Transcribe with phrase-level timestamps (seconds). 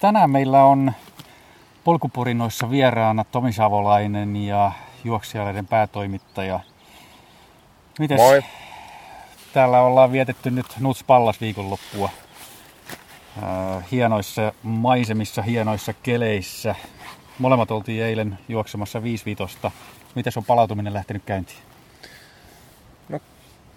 [0.00, 0.92] tänään meillä on
[1.84, 4.72] polkupurinoissa vieraana Tomi Savolainen ja
[5.04, 6.60] juoksijaleiden päätoimittaja.
[7.98, 8.42] Mites Moi.
[9.52, 12.10] täällä ollaan vietetty nyt Nuts Pallas viikonloppua.
[13.42, 16.74] Äh, hienoissa maisemissa, hienoissa keleissä.
[17.38, 19.36] Molemmat oltiin eilen juoksemassa 5
[20.14, 21.58] Miten on palautuminen lähtenyt käyntiin?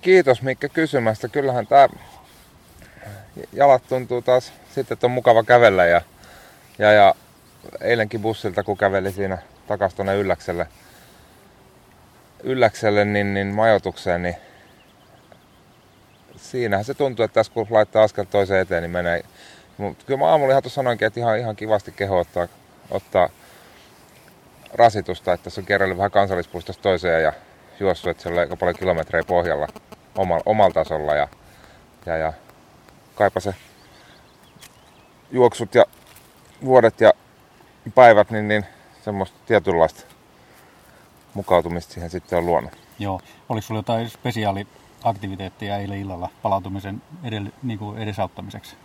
[0.01, 1.27] Kiitos Mikki kysymästä.
[1.27, 1.89] Kyllähän tää
[3.53, 6.01] jalat tuntuu taas sitten, että on mukava kävellä ja,
[6.79, 7.15] ja, ja
[7.81, 9.37] eilenkin bussilta kun käveli siinä
[9.67, 10.67] takas tuonne Ylläkselle,
[12.43, 14.35] Ylläkselle niin, niin majoitukseen, niin
[16.35, 19.23] siinähän se tuntuu, että tässä kun laittaa askel toiseen eteen, niin menee.
[19.77, 22.47] Mutta kyllä mä aamulla ihan tuossa sanoinkin, että ihan, ihan kivasti keho ottaa,
[22.91, 23.29] ottaa
[24.73, 27.33] rasitusta, että tässä on kerrallaan vähän kansallispuistosta toiseen ja
[27.79, 29.67] juossut, että siellä on aika paljon kilometrejä pohjalla
[30.15, 31.27] omalla, omalla tasolla ja,
[32.05, 32.33] ja, ja
[33.15, 33.55] kaipa se
[35.31, 35.85] juoksut ja
[36.65, 37.13] vuodet ja
[37.95, 38.65] päivät, niin, niin
[39.01, 40.01] semmoista tietynlaista
[41.33, 42.71] mukautumista siihen sitten on luonut.
[42.99, 43.21] Joo.
[43.49, 48.75] Oliko sulla jotain spesiaaliaktiviteetteja eilen illalla palautumisen edell- niin kuin edesauttamiseksi?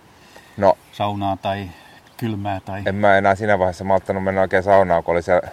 [0.56, 1.68] No, Saunaa tai
[2.16, 2.82] kylmää tai...
[2.86, 5.48] en mä enää siinä vaiheessa malttanut mennä oikein saunaan, kun oli siellä,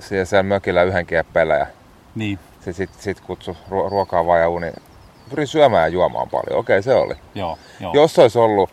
[0.00, 1.66] siellä, siellä mökillä yhden kieppeillä ja
[2.14, 4.72] Niin, se sitten sit kutsui ruo- ruokaa vaan ja uni.
[5.30, 7.14] Pyrin syömään ja juomaan paljon, okei se oli.
[7.34, 7.58] joo.
[7.80, 7.92] joo.
[7.94, 8.70] Jos olisi ollut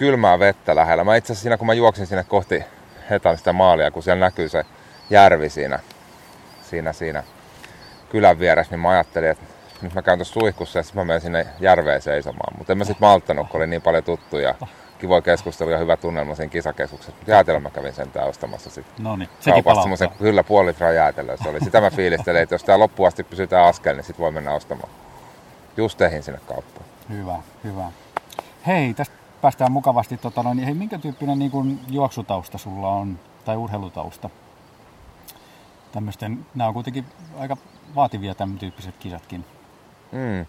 [0.00, 1.04] kylmää vettä lähellä.
[1.04, 2.64] Mä itse asiassa siinä, kun mä juoksin sinne kohti
[3.10, 4.64] Hetan sitä maalia, kun siellä näkyy se
[5.10, 5.78] järvi siinä,
[6.62, 7.22] siinä, siinä
[8.08, 9.44] kylän vieressä, niin mä ajattelin, että
[9.82, 12.58] nyt mä käyn tuossa suihkussa ja sitten mä menen sinne järveen seisomaan.
[12.58, 14.54] Mutta en mä sitten malttanut, kun oli niin paljon tuttuja.
[14.98, 17.12] Kivoja keskusteluja ja hyvä tunnelma siinä kisakeskuksessa.
[17.16, 19.04] Mutta jäätelö mä kävin sentään ostamassa sitten.
[19.04, 21.60] No niin, sekin Kaupasta semmoisen kyllä puoli litraa jäätelöä se oli.
[21.60, 24.88] Sitä mä fiilistelin, että jos tää loppuun asti pysytään askel, niin sit voi mennä ostamaan.
[25.76, 26.86] Just tehin sinne kauppaan.
[27.10, 27.84] Hyvä, hyvä.
[28.66, 30.16] Hei, tästä päästään mukavasti.
[30.16, 34.30] Tota, noin, hei, minkä tyyppinen niin kuin, juoksutausta sulla on, tai urheilutausta?
[35.92, 37.04] Tämmöisten, nämä on kuitenkin
[37.38, 37.56] aika
[37.94, 39.44] vaativia tämän tyyppiset kisatkin.
[40.12, 40.46] Mm.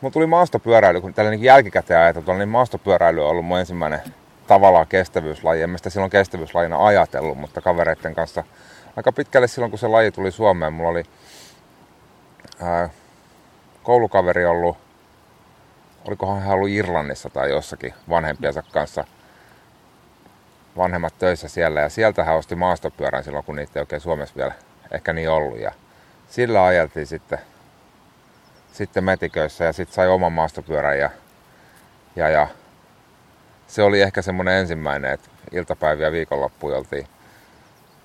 [0.00, 4.00] Mulla tuli maastopyöräily, kun tällä niin jälkikäteen ajateltu, niin maastopyöräily on ollut mun ensimmäinen
[4.46, 5.62] tavallaan kestävyyslaji.
[5.62, 8.44] En mä sitä silloin kestävyyslajina ajatellut, mutta kavereiden kanssa
[8.96, 11.02] aika pitkälle silloin, kun se laji tuli Suomeen, mulla oli
[12.60, 12.88] ää,
[13.82, 14.76] koulukaveri ollut,
[16.08, 19.04] olikohan hän ollut Irlannissa tai jossakin vanhempiensa kanssa
[20.76, 21.80] vanhemmat töissä siellä.
[21.80, 24.52] Ja sieltä hän osti maastopyörän silloin, kun niitä ei oikein Suomessa vielä
[24.90, 25.58] ehkä niin ollut.
[25.58, 25.72] Ja
[26.28, 27.38] sillä ajeltiin sitten
[28.72, 31.10] sitten metiköissä ja sitten sai oman maastopyörän ja,
[32.16, 32.48] ja, ja
[33.66, 37.06] se oli ehkä semmoinen ensimmäinen, että iltapäiviä ja viikonloppuja oltiin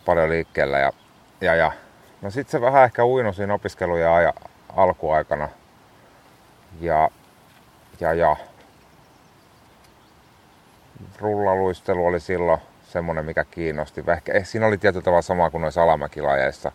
[0.06, 0.94] paljon liikkeellä ja,
[1.42, 1.72] ja, ja
[2.22, 4.34] no sitten se vähän ehkä uinu siinä opiskeluja
[4.76, 5.50] alkuaikana.
[6.82, 7.10] Ja,
[8.00, 8.36] ja, ja
[11.20, 14.04] rullaluistelu oli silloin semmoinen, mikä kiinnosti.
[14.08, 16.72] Ehkä, eh, siinä oli tietyllä tavalla sama kuin noissa alamäkilajeissa.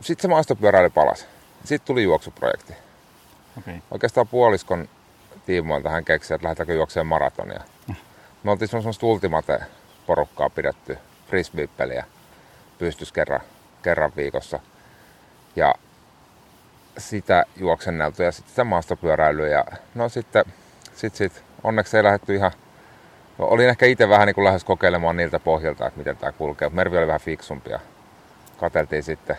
[0.00, 1.26] Sitten se maastopyöräily palasi.
[1.64, 2.74] Sitten tuli juoksuprojekti.
[3.58, 3.74] Okay.
[3.90, 4.88] Oikeastaan puoliskon
[5.46, 7.60] tiimoilta hän keksi, että lähdetäänkö juokseen maratonia.
[8.42, 10.98] Me oltiin semmoista ultimate-porukkaa pidetty,
[11.28, 12.04] frisbee-peliä
[12.78, 13.40] pystys kerran,
[13.82, 14.60] kerran viikossa.
[15.56, 15.74] Ja
[16.98, 19.48] sitä juoksenneltu ja sitten sitä maastopyöräilyä.
[19.48, 19.64] Ja
[19.94, 20.44] no sitten
[20.94, 22.52] sit, sit, onneksi ei lähdetty ihan...
[23.38, 26.68] No, olin ehkä itse vähän niin lähes kokeilemaan niiltä pohjalta, että miten tämä kulkee.
[26.68, 27.80] Mervi oli vähän fiksumpi ja
[28.56, 29.36] katseltiin sitten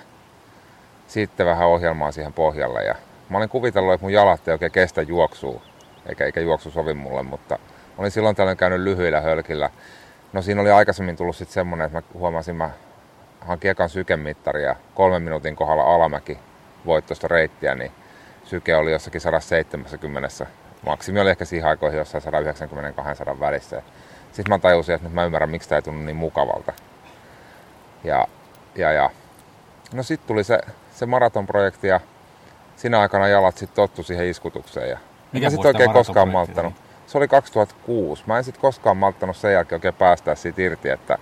[1.08, 2.84] sitten vähän ohjelmaa siihen pohjalle.
[2.84, 2.96] Ja
[3.30, 5.62] mä olin kuvitellut, että mun jalat ei oikein kestä juoksua,
[6.10, 7.60] eikä, eikä juoksu sovi mulle, mutta
[7.98, 9.70] olin silloin tällöin käynyt lyhyillä hölkillä.
[10.34, 12.70] No siinä oli aikaisemmin tullut sitten semmonen, että mä huomasin, mä
[13.42, 16.40] hankin ekan sykemittari ja kolmen minuutin kohdalla alamäki
[16.88, 17.92] voittosta reittiä, niin
[18.44, 20.46] syke oli jossakin 170.
[20.86, 23.82] Maksimi oli ehkä siihen aikoihin jossain 190-200 välissä.
[24.32, 26.74] Sitten mä tajusin, että nyt mä ymmärrän, miksi tämä ei tunnu niin mukavalta.
[28.04, 28.28] Ja,
[28.76, 29.10] ja, ja
[29.94, 30.60] No sitten tuli se,
[30.92, 32.00] se maratonprojekti ja
[32.76, 34.90] siinä aikana jalat sitten tottu siihen iskutukseen.
[34.90, 34.98] Ja
[35.32, 36.74] Mikä en sitten oikein koskaan malttanut.
[37.08, 38.24] Se oli 2006.
[38.26, 41.18] Mä en sitten koskaan malttanut sen jälkeen oikein päästää siitä irti, että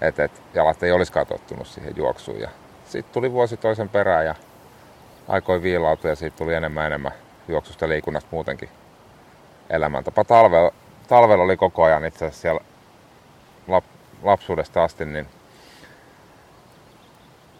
[0.00, 2.40] et, et jalat ei olisikaan tottunut siihen juoksuun.
[2.40, 2.48] Ja
[2.84, 4.34] sitten tuli vuosi toisen perään ja
[5.30, 7.12] aikoi viilautua ja siitä tuli enemmän enemmän
[7.48, 8.68] juoksusta ja liikunnasta muutenkin
[9.70, 10.24] elämäntapa.
[10.24, 10.72] Talvella,
[11.08, 12.60] talvella oli koko ajan itse asiassa siellä
[13.68, 13.84] lap,
[14.22, 15.26] lapsuudesta asti, niin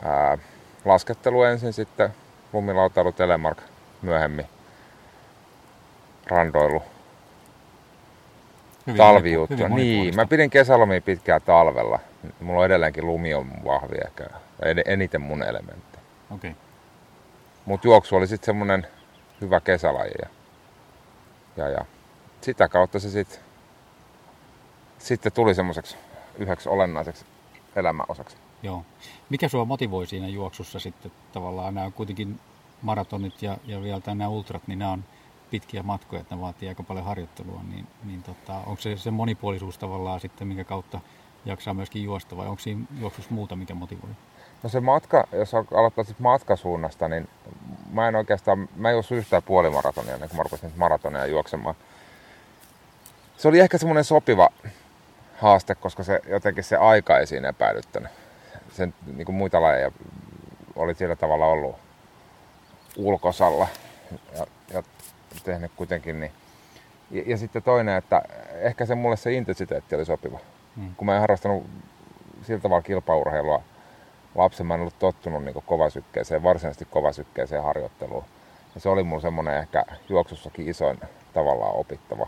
[0.02, 0.38] ää,
[0.84, 2.14] laskettelu ensin, sitten
[2.52, 3.58] lumilautailu, telemark
[4.02, 4.46] myöhemmin,
[6.26, 6.82] randoilu,
[8.86, 9.56] Hyvin talvijuttu.
[9.56, 11.98] hyvin Niin, mä pidin kesälomia pitkään talvella.
[12.40, 14.24] Mulla on edelleenkin lumi on vahvi ehkä,
[14.86, 15.98] eniten mun elementti.
[16.34, 16.54] Okei.
[17.70, 18.86] Mutta juoksu oli sitten semmonen
[19.40, 20.12] hyvä kesälaji.
[20.22, 20.28] Ja
[21.56, 21.84] Ja, ja
[22.40, 23.40] sitä kautta se sit,
[24.98, 25.96] sitten tuli semmoiseksi
[26.38, 27.24] yhdeksi olennaiseksi
[27.76, 28.36] elämäosaksi.
[28.62, 28.84] Joo.
[29.28, 31.74] Mikä sua motivoi siinä juoksussa sitten tavallaan?
[31.74, 32.40] Nämä on kuitenkin
[32.82, 35.04] maratonit ja, ja vielä nämä ultrat, niin nämä on
[35.50, 39.78] pitkiä matkoja, että ne vaatii aika paljon harjoittelua, niin, niin tota, onko se se monipuolisuus
[39.78, 41.00] tavallaan sitten, minkä kautta
[41.44, 44.10] jaksaa myöskin juosta vai onko siinä juoksussa muuta, mikä motivoi?
[44.62, 47.28] No se matka, jos aloittaisit matkasuunnasta, niin
[47.92, 51.74] mä en oikeastaan, mä en juossut yhtään puolimaratonia ennen kuin mä rupesin maratonia juoksemaan.
[53.36, 54.48] Se oli ehkä semmoinen sopiva
[55.36, 58.10] haaste, koska se jotenkin se aika ei siinä epäilyttänyt.
[58.72, 59.90] Sen niin kuin muita lajeja
[60.76, 61.76] oli sillä tavalla ollut
[62.96, 63.68] ulkosalla
[64.38, 64.82] ja, ja
[65.44, 66.20] tehnyt kuitenkin.
[66.20, 66.32] Niin.
[67.10, 68.22] Ja, ja, sitten toinen, että
[68.54, 70.38] ehkä se mulle se intensiteetti oli sopiva.
[70.76, 70.94] Hmm.
[70.96, 71.66] Kun mä en harrastanut
[72.42, 73.62] sillä tavalla kilpaurheilua
[74.34, 78.24] lapsen, mä en ollut tottunut niin kovasykkeeseen, varsinaisesti kovasykkeeseen harjoitteluun.
[78.74, 81.00] Ja se oli mulla semmoinen ehkä juoksussakin isoin
[81.32, 82.26] tavallaan opittava.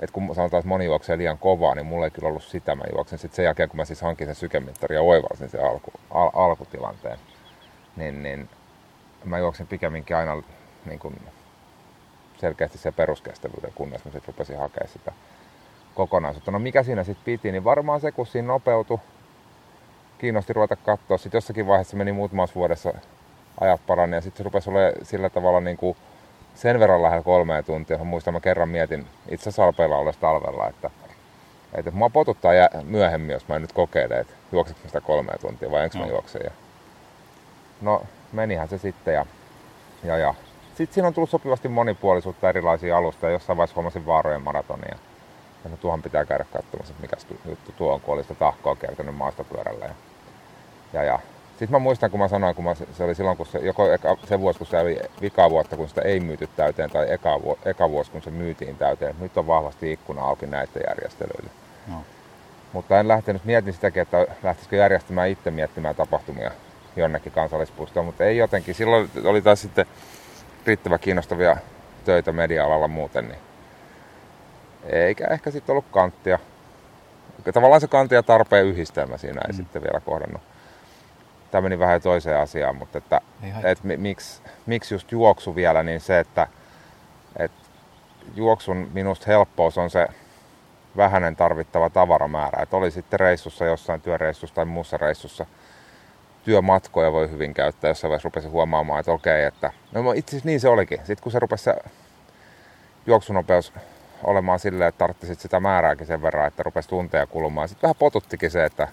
[0.00, 2.74] Et kun sanotaan, että moni juoksee liian kovaa, niin mulla ei kyllä ollut sitä.
[2.74, 5.90] Mä juoksen sitten sen jälkeen, kun mä siis hankin sen sykemittarin ja oivalsin sen alku,
[6.10, 7.18] al, alkutilanteen,
[7.96, 8.48] niin, niin
[9.24, 10.42] mä juoksin pikemminkin aina
[10.86, 11.20] niin kuin
[12.40, 15.12] selkeästi se peruskestävyyden, kunnes mä sitten rupesin hakemaan sitä
[15.94, 16.50] kokonaisuutta.
[16.50, 18.98] No mikä siinä sitten piti, niin varmaan se, kun siinä nopeutui,
[20.18, 21.18] kiinnosti ruveta katsoa.
[21.18, 22.94] Sitten jossakin vaiheessa meni muutamassa vuodessa
[23.60, 25.96] ajat parani ja sitten se rupesi olemaan sillä tavalla niin kuin
[26.54, 27.98] sen verran lähellä kolmea tuntia.
[27.98, 30.90] Mä muistan, mä kerran mietin itse salpeilla ollessa talvella, että,
[31.74, 32.52] että mua potuttaa
[32.82, 36.04] myöhemmin, jos mä nyt kokeilen, että juoksetko sitä kolmea tuntia vai enkö no.
[36.04, 36.40] mä juoksen.
[36.44, 36.50] Ja...
[37.80, 38.02] No
[38.32, 39.26] menihän se sitten ja,
[40.04, 40.34] ja, ja.
[40.74, 44.98] sitten siinä on tullut sopivasti monipuolisuutta erilaisia alusta ja jossain vaiheessa huomasin vaarojen maratonia.
[45.68, 49.84] No tuohon pitää käydä katsomassa, mikä juttu tuo on, kun oli sitä tahkoa kertynyt maastopyörällä.
[49.84, 49.94] Ja,
[50.92, 51.18] ja, ja.
[51.50, 54.16] Sitten mä muistan, kun mä sanoin, kun mä, se oli silloin, kun se, joko eka,
[54.28, 57.30] se vuosi, kun se oli vika vuotta, kun sitä ei myyty täyteen, tai eka,
[57.64, 59.16] eka vuosi, kun se myytiin täyteen.
[59.20, 61.50] Nyt on vahvasti ikkuna auki näiden järjestelyille.
[61.86, 62.04] No.
[62.72, 66.50] Mutta en lähtenyt mietin sitäkin, että lähtisikö järjestämään itse miettimään tapahtumia
[66.96, 68.74] jonnekin kansallispuistoon, mutta ei jotenkin.
[68.74, 69.86] Silloin oli taas sitten
[70.66, 71.56] riittävän kiinnostavia
[72.04, 73.38] töitä media-alalla muuten, niin
[74.88, 76.38] eikä ehkä sitten ollut kanttia.
[77.54, 79.56] Tavallaan se kantti ja tarpeen yhdistelmä siinä ei mm.
[79.56, 80.42] sitten vielä kohdannut.
[81.50, 83.20] Tämä meni vähän toiseen asiaan, mutta että,
[83.64, 86.46] et, miksi, miksi just juoksu vielä, niin se, että
[87.36, 87.52] et
[88.34, 90.08] juoksun minusta helppous on se
[90.96, 92.62] vähäinen tarvittava tavaramäärä.
[92.62, 95.46] Että oli sitten reissussa, jossain työreissussa tai muussa reissussa,
[96.44, 100.60] työmatkoja voi hyvin käyttää, jos vaiheessa rupesi huomaamaan, että okei, että no itse asiassa niin
[100.60, 100.98] se olikin.
[100.98, 101.76] Sitten kun se rupesi se
[103.06, 103.72] juoksunopeus
[104.24, 107.68] olemaan silleen, että tarvitsisit sitä määrääkin sen verran, että rupesi tunteja kulumaan.
[107.68, 108.88] Sitten vähän potuttikin se, että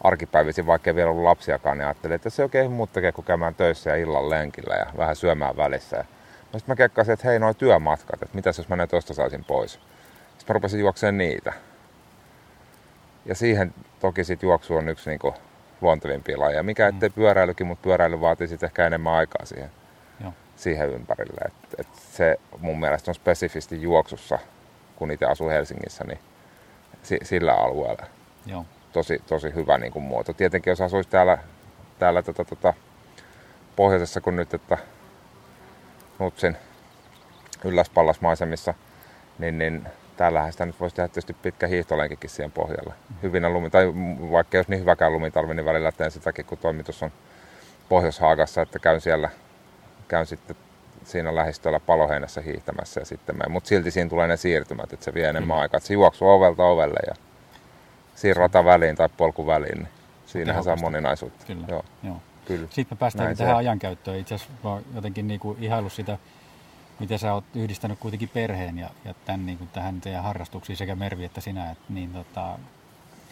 [0.00, 3.54] arkipäivisin, vaikka ei vielä ollut lapsiakaan, niin ajattelin, että se oikein muut tekee kuin käymään
[3.54, 5.96] töissä ja illan lenkillä ja vähän syömään välissä.
[5.96, 6.04] Ja
[6.52, 9.44] no sitten mä kekkasin, että hei, noin työmatkat, että mitäs jos mä ne tuosta saisin
[9.44, 9.72] pois.
[9.72, 11.52] Sitten mä rupesin juokseen niitä.
[13.26, 15.34] Ja siihen toki sitten juoksu on yksi niinku
[15.80, 16.62] luontevimpia lajeja.
[16.62, 17.14] Mikä ettei mm.
[17.14, 19.70] pyöräilykin, mutta pyöräily vaatii sitten ehkä enemmän aikaa siihen,
[20.20, 20.32] Joo.
[20.56, 21.40] siihen ympärille.
[21.46, 24.38] Et, et se mun mielestä on spesifisti juoksussa
[25.00, 26.18] kun itse asuu Helsingissä, niin
[27.22, 28.06] sillä alueella.
[28.46, 28.66] Joo.
[28.92, 30.32] Tosi, tosi hyvä niin kuin muoto.
[30.32, 31.38] Tietenkin jos asuisi täällä,
[31.98, 32.74] täällä tota, tota,
[33.76, 34.78] pohjoisessa kuin nyt, että
[36.18, 36.56] Nutsin
[37.64, 38.74] ylläspallasmaisemissa,
[39.38, 42.94] niin, niin täällähän sitä nyt voisi tehdä tietysti pitkä hiihtolenkikin siihen pohjalle.
[43.22, 43.92] Hyvinä lumi, tai
[44.30, 47.12] vaikka jos niin hyväkään lumitalvi, niin välillä teen sitäkin, kun toimitus on
[47.88, 49.30] Pohjois-Haagassa, että käyn siellä,
[50.08, 50.56] käyn sitten
[51.04, 53.44] siinä lähistöllä paloheinässä hiihtämässä ja sitten me.
[53.48, 55.60] Mutta silti siinä tulee ne siirtymät, että se vie enemmän mm.
[55.60, 55.78] aikaa.
[55.78, 57.14] Että se juoksu ovelta ovelle ja
[58.14, 59.78] siinä rata väliin tai polku väliin.
[59.78, 59.88] Niin
[60.26, 61.46] siinähän saa moninaisuutta.
[61.46, 61.66] Kyllä.
[61.68, 61.84] Joo.
[62.02, 62.16] Joo.
[62.44, 62.68] Kyllä.
[62.70, 64.18] Sitten me päästään tähän ajankäyttöön.
[64.18, 66.18] Itse asiassa mä jotenkin niinku ihailu sitä,
[66.98, 70.94] miten sä oot yhdistänyt kuitenkin perheen ja, ja tämän niin kuin tähän teidän harrastuksiin sekä
[70.94, 71.70] Mervi että sinä.
[71.70, 72.58] Et, niin tota,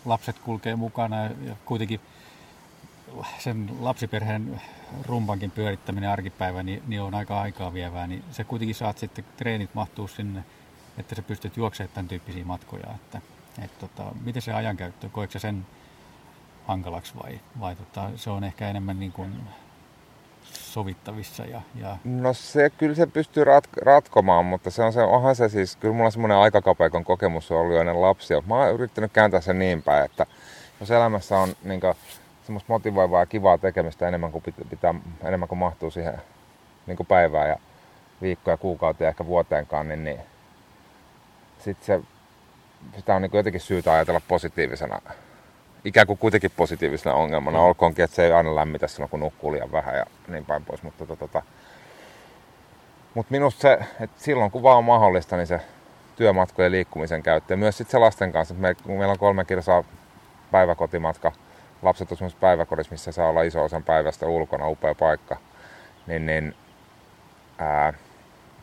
[0.04, 2.00] lapset kulkee mukana ja, ja kuitenkin
[3.38, 4.60] sen lapsiperheen
[5.06, 9.74] rumpankin pyörittäminen arkipäivä niin, niin on aika aikaa vievää, niin se kuitenkin saat sitten treenit
[9.74, 10.44] mahtuu sinne,
[10.98, 12.94] että sä pystyt juoksemaan tämän tyyppisiä matkoja.
[12.94, 13.20] Että,
[13.64, 15.66] et tota, miten se ajankäyttö, koetko sä sen
[16.66, 19.32] hankalaksi vai, vai tota, se on ehkä enemmän niin kuin
[20.52, 21.44] sovittavissa?
[21.44, 21.96] Ja, ja...
[22.04, 25.94] No se kyllä se pystyy rat- ratkomaan, mutta se on se, onhan se siis, kyllä
[25.94, 28.42] mulla semmoinen aikakapeikon kokemus on ollut jo ennen lapsia.
[28.46, 30.26] Mä oon yrittänyt kääntää sen niin päin, että
[30.80, 31.94] jos elämässä on niin kuin,
[32.48, 36.14] semmoista motivoivaa ja kivaa tekemistä enemmän kuin, pitää, enemmän kuin mahtuu siihen
[36.86, 37.56] niin kuin päivään ja
[38.22, 40.20] viikkoja, kuukautia ja ehkä vuoteenkaan, niin, niin
[41.58, 42.00] sit se,
[42.96, 45.00] sitä on niin kuin jotenkin syytä ajatella positiivisena,
[45.84, 47.64] ikään kuin kuitenkin positiivisena ongelmana, mm.
[47.64, 50.82] olkoonkin, että se ei aina lämmitä silloin, kun nukkuu liian vähän ja niin päin pois,
[50.82, 51.42] mutta tota, tota,
[53.14, 55.60] Mutta minusta se, että silloin kun vaan on mahdollista, niin se
[56.16, 57.52] työmatkojen liikkumisen käyttö.
[57.52, 59.84] Ja myös sitten se lasten kanssa, että me, kun meillä on kolme kilsaa
[60.50, 61.32] päiväkotimatka,
[61.82, 65.36] lapset on päiväkodissa, missä saa olla iso osan päivästä ulkona, upea paikka,
[66.06, 66.54] niin, niin
[67.58, 67.92] ää,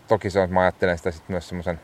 [0.07, 1.79] toki se on, että mä ajattelen sitä sitten myös semmoisen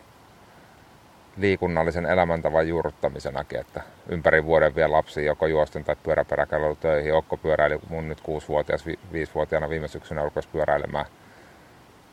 [1.38, 7.14] liikunnallisen elämäntavan juurruttamisenakin, että ympäri vuoden vielä lapsi joko juosten tai pyöräperäkäyllä töihin.
[7.14, 11.06] Okko pyöräili mun nyt 6-vuotias, 5-vuotiaana viime syksynä rupesi pyöräilemään.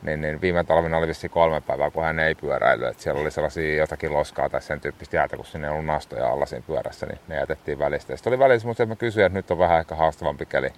[0.02, 2.86] Niin, niin viime talvena oli vissi kolme päivää, kun hän ei pyöräily.
[2.86, 6.28] Et siellä oli sellaisia jotakin loskaa tai sen tyyppistä jäätä, kun sinne ei ollut nastoja
[6.28, 8.16] alla siinä pyörässä, niin ne jätettiin välistä.
[8.16, 10.72] Sitten oli välissä mutta että mä kysyin, että nyt on vähän ehkä haastavampi keli.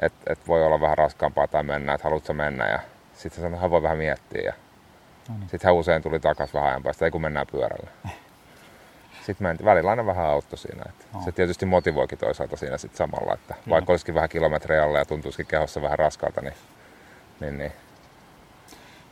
[0.00, 2.68] Että et voi olla vähän raskaampaa tai mennä, että haluatko mennä.
[2.68, 2.78] Ja
[3.14, 4.42] sitten sanoi, että hän voi vähän miettiä.
[4.42, 4.52] Ja
[5.28, 5.48] No niin.
[5.48, 7.90] Sitten hän usein tuli takaisin vähän ajan päästä, ei kun mennään pyörällä.
[9.26, 10.82] Sitten mentiin, välillä aina vähän auttoi siinä.
[10.88, 11.20] Että no.
[11.24, 13.74] Se tietysti motivoikin toisaalta siinä sitten samalla, että Kyllä.
[13.74, 16.54] vaikka olisikin vähän kilometrejä alla ja tuntuisikin kehossa vähän raskaalta, niin,
[17.40, 17.72] niin, niin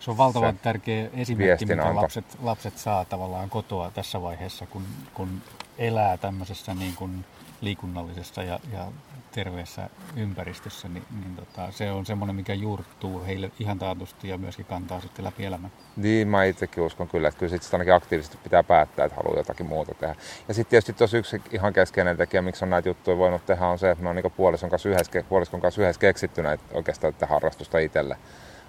[0.03, 4.83] se on valtavan se tärkeä esimerkki, mitä lapset, lapset saa tavallaan kotoa tässä vaiheessa, kun,
[5.15, 5.43] kun
[5.79, 7.25] elää tämmöisessä niin kuin
[7.61, 8.87] liikunnallisessa ja, ja
[9.33, 14.67] terveessä ympäristössä, niin, niin tota, se on semmoinen, mikä juurtuu heille ihan taatusti ja myöskin
[14.67, 15.73] kantaa sitten läpi elämän.
[15.97, 19.67] Niin, mä itsekin uskon kyllä, että kyllä sitten ainakin aktiivisesti pitää päättää, että haluaa jotakin
[19.67, 20.17] muuta tehdä.
[20.49, 23.79] Ja sitten tietysti tuossa yksi ihan keskeinen tekijä, miksi on näitä juttuja voinut tehdä, on
[23.79, 27.27] se, että me on niin puolison kanssa yhdessä, puoliskon kanssa yhdessä keksitty näitä oikeastaan tätä
[27.27, 28.17] harrastusta itselle.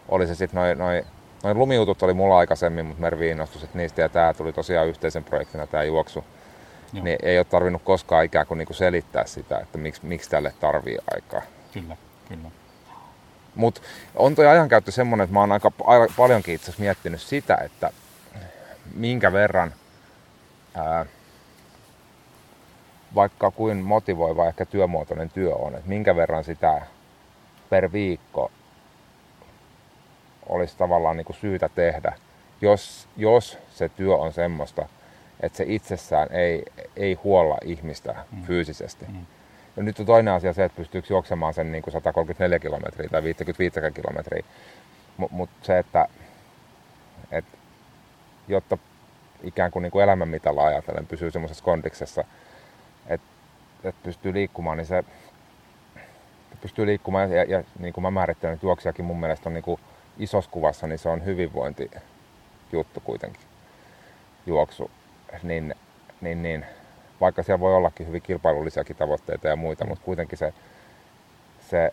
[0.10, 1.06] Oli se sitten noin noi, noi
[1.44, 5.84] lumiutut oli mulla aikaisemmin, mutta Mervi innostui niistä ja tämä tuli tosiaan yhteisen projektina tämä
[5.84, 6.24] juoksu
[6.94, 7.04] Joo.
[7.04, 10.54] niin ei ole tarvinnut koskaan ikään kuin, niin kuin selittää sitä, että miksi, miksi tälle
[10.60, 11.42] tarvii aikaa.
[11.74, 11.98] Kyllä,
[12.28, 12.50] kyllä.
[13.56, 13.82] Mutta
[14.16, 17.90] on tuo ajankäyttö semmoinen, että mä oon aika, aika paljonkin itse miettinyt sitä, että
[18.96, 19.74] minkä verran
[20.76, 21.06] ää,
[23.16, 26.82] vaikka kuin motivoiva ehkä työmuotoinen työ on, että minkä verran sitä
[27.70, 28.52] per viikko
[30.50, 32.14] olisi tavallaan niin kuin syytä tehdä,
[32.62, 34.88] jos, jos se työ on semmoista,
[35.40, 36.64] että se itsessään ei,
[36.96, 38.44] ei huolla ihmistä mm.
[38.44, 39.06] fyysisesti.
[39.06, 39.26] Mm.
[39.78, 43.24] Ja nyt on toinen asia se, että pystyykö juoksemaan sen niin kuin 134 kilometriä tai
[43.24, 44.44] 55 kilometriä.
[45.18, 46.08] Mutta mut se, että,
[47.32, 47.58] että
[48.48, 48.78] jotta
[49.44, 52.24] ikään kuin, niin kuin elämänmitalla ajatellen pysyy semmoisessa kondiksessa,
[53.08, 53.28] että,
[53.84, 55.04] että pystyy liikkumaan, niin se
[56.62, 59.80] pystyy liikkumaan ja, ja niin kuin mä määrittelen, että juoksijakin mun mielestä on niin kuin
[60.18, 61.92] isossa kuvassa, niin se on hyvinvointi
[62.72, 63.42] juttu kuitenkin,
[64.46, 64.92] juoksu
[65.44, 65.76] niin,
[66.22, 66.66] niin, niin
[67.22, 70.54] vaikka siellä voi ollakin hyvin kilpailullisiakin tavoitteita ja muita, mutta kuitenkin se,
[71.70, 71.92] se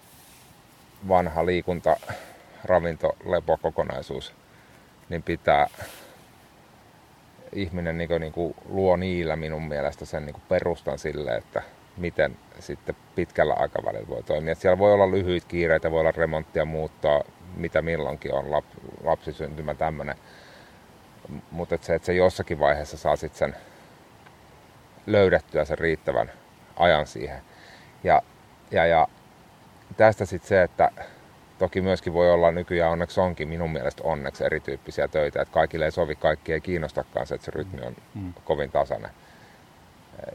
[1.09, 1.97] vanha liikunta,
[2.65, 4.33] ravinto, lepo kokonaisuus,
[5.09, 5.67] niin pitää
[7.53, 11.63] ihminen niin kuin, niin kuin luo niillä minun mielestä sen niin kuin perustan sille, että
[11.97, 14.55] miten sitten pitkällä aikavälillä voi toimia.
[14.55, 17.23] Siellä voi olla lyhyitä kiireitä, voi olla remonttia muuttaa,
[17.57, 18.65] mitä milloinkin on, lap,
[19.05, 20.17] lapsisyntymä, tämmöinen
[21.51, 23.57] mutta se, että se jossakin vaiheessa saa sitten sen
[25.07, 26.33] löydettyä sen riittävän
[26.77, 27.43] ajan siihen.
[28.05, 28.23] Ja,
[28.71, 29.09] ja, ja
[29.97, 30.91] tästä sitten se, että
[31.59, 35.91] toki myöskin voi olla nykyään onneksi onkin minun mielestä onneksi erityyppisiä töitä, että kaikille ei
[35.91, 38.35] sovi, kaikki ei kiinnostakaan se, että se rytmi on mm.
[38.45, 39.11] kovin tasainen.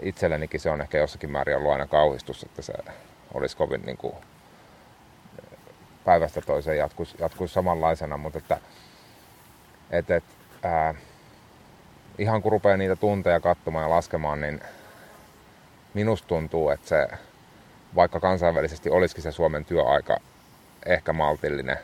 [0.01, 2.73] Itsellenikin se on ehkä jossakin määrin ollut aina kauhistus, että se
[3.33, 4.15] olisi kovin niin kuin,
[6.05, 8.57] päivästä toiseen jatkuisi, jatkuisi samanlaisena, mutta että,
[9.91, 10.33] että, että
[10.63, 10.95] ää,
[12.17, 14.61] ihan kun rupeaa niitä tunteja katsomaan ja laskemaan, niin
[15.93, 17.07] minusta tuntuu, että se,
[17.95, 20.17] vaikka kansainvälisesti olisikin se Suomen työaika
[20.85, 21.77] ehkä maltillinen,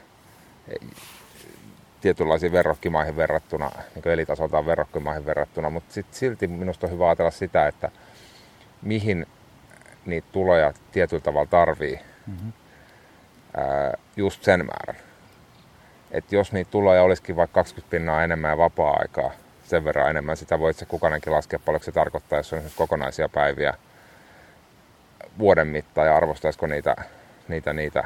[2.01, 7.67] tietynlaisiin verrokkimaihin verrattuna, niin elitasoltaan verrokkimaihin verrattuna, mutta sit silti minusta on hyvä ajatella sitä,
[7.67, 7.91] että
[8.81, 9.25] mihin
[10.05, 12.53] niitä tuloja tietyllä tavalla tarvii mm-hmm.
[13.57, 15.11] Ää, just sen määrän
[16.11, 19.31] että jos niitä tuloja olisikin vaikka 20 pinnaa enemmän ja vapaa-aikaa
[19.63, 23.73] sen verran enemmän, sitä voi itse kukainenkin laskea paljonko se tarkoittaa, jos on kokonaisia päiviä
[25.39, 26.95] vuoden mittaan ja arvostaisiko niitä,
[27.47, 28.03] niitä, niitä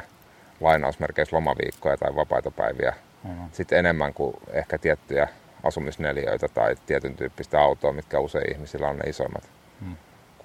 [0.60, 3.48] lainausmerkeissä lomaviikkoja tai vapaita päiviä mm-hmm.
[3.52, 5.28] sitten enemmän kuin ehkä tiettyjä
[5.62, 9.50] asumisneliöitä tai tietyn tyyppistä autoa, mitkä usein ihmisillä on ne isoimmat.
[9.80, 9.96] Mm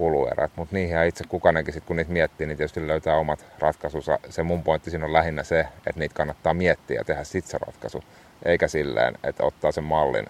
[0.02, 4.20] kuluerät, mutta niihin itse kukainenkin sit, kun niitä miettii, niin tietysti löytää omat ratkaisunsa.
[4.30, 7.58] Se mun pointti siinä on lähinnä se, että niitä kannattaa miettiä ja tehdä sit se
[7.58, 8.04] ratkaisu,
[8.46, 10.26] eikä silleen, että ottaa sen mallin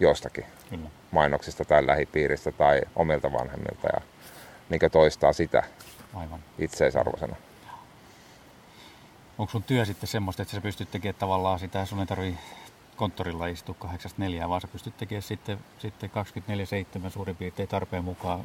[0.00, 0.88] jostakin Kyllä.
[1.10, 4.00] mainoksista tai lähipiiristä tai omilta vanhemmilta ja
[4.68, 5.62] niin toistaa sitä
[6.14, 6.40] Aivan.
[6.58, 7.36] itseisarvoisena.
[9.38, 12.40] Onko sun työ sitten semmoista, että sä pystyt tekemään tavallaan sitä, sun ei tarvitse
[12.96, 16.10] konttorilla istua 8-4, vaan sä pystyt tekemään sitten, sitten
[17.06, 18.40] 24-7 suurin piirtein tarpeen mukaan.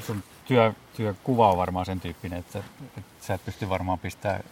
[0.00, 4.44] Sun työ, työkuva on varmaan sen tyyppinen, että, että sä et pysty varmaan pistämään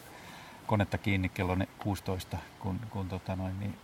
[0.67, 3.77] konetta kiinni kello 16, kun, kun tota noin, niin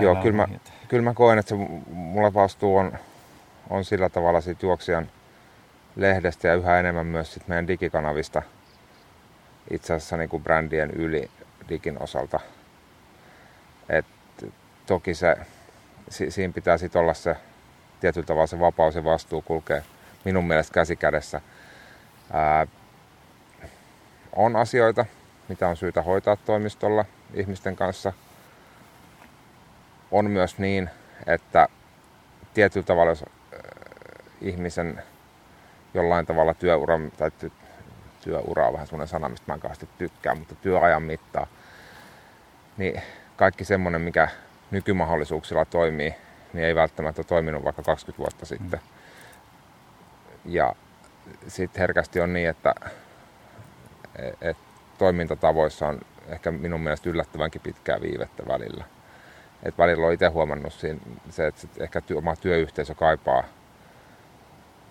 [0.00, 0.48] Joo, kyllä mä,
[0.88, 1.54] kyllä mä koen, että se
[1.86, 2.92] mulla vastuu on,
[3.70, 5.10] on sillä tavalla siitä juoksijan
[5.96, 8.42] lehdestä ja yhä enemmän myös sit meidän digikanavista
[9.70, 11.30] itse asiassa niin kuin brändien yli
[11.68, 12.40] digin osalta.
[14.86, 15.36] Toki se,
[16.08, 17.36] si, siinä pitää sitten olla se
[18.00, 19.82] tietyllä tavalla se vapaus ja vastuu kulkee
[20.24, 21.40] minun mielestä käsi kädessä.
[22.32, 22.66] Ää,
[24.32, 25.06] on asioita,
[25.48, 28.12] mitä on syytä hoitaa toimistolla ihmisten kanssa.
[30.10, 30.90] On myös niin,
[31.26, 31.68] että
[32.54, 33.24] tietyllä tavalla jos
[34.40, 35.02] ihmisen
[35.94, 37.52] jollain tavalla työura, tai ty,
[38.20, 41.46] työura on vähän sellainen sana, mistä mä en tykkään, mutta työajan mittaa,
[42.76, 43.02] niin
[43.36, 44.28] kaikki semmoinen, mikä
[44.70, 46.14] nykymahdollisuuksilla toimii,
[46.52, 48.80] niin ei välttämättä toiminut vaikka 20 vuotta sitten.
[50.44, 50.74] Ja
[51.48, 52.74] sitten herkästi on niin, että
[54.40, 54.56] et
[54.98, 58.84] toimintatavoissa on ehkä minun mielestä yllättävänkin pitkää viivettä välillä.
[59.62, 63.44] Et välillä olen itse huomannut siinä, se, että ehkä työ, oma työyhteisö kaipaa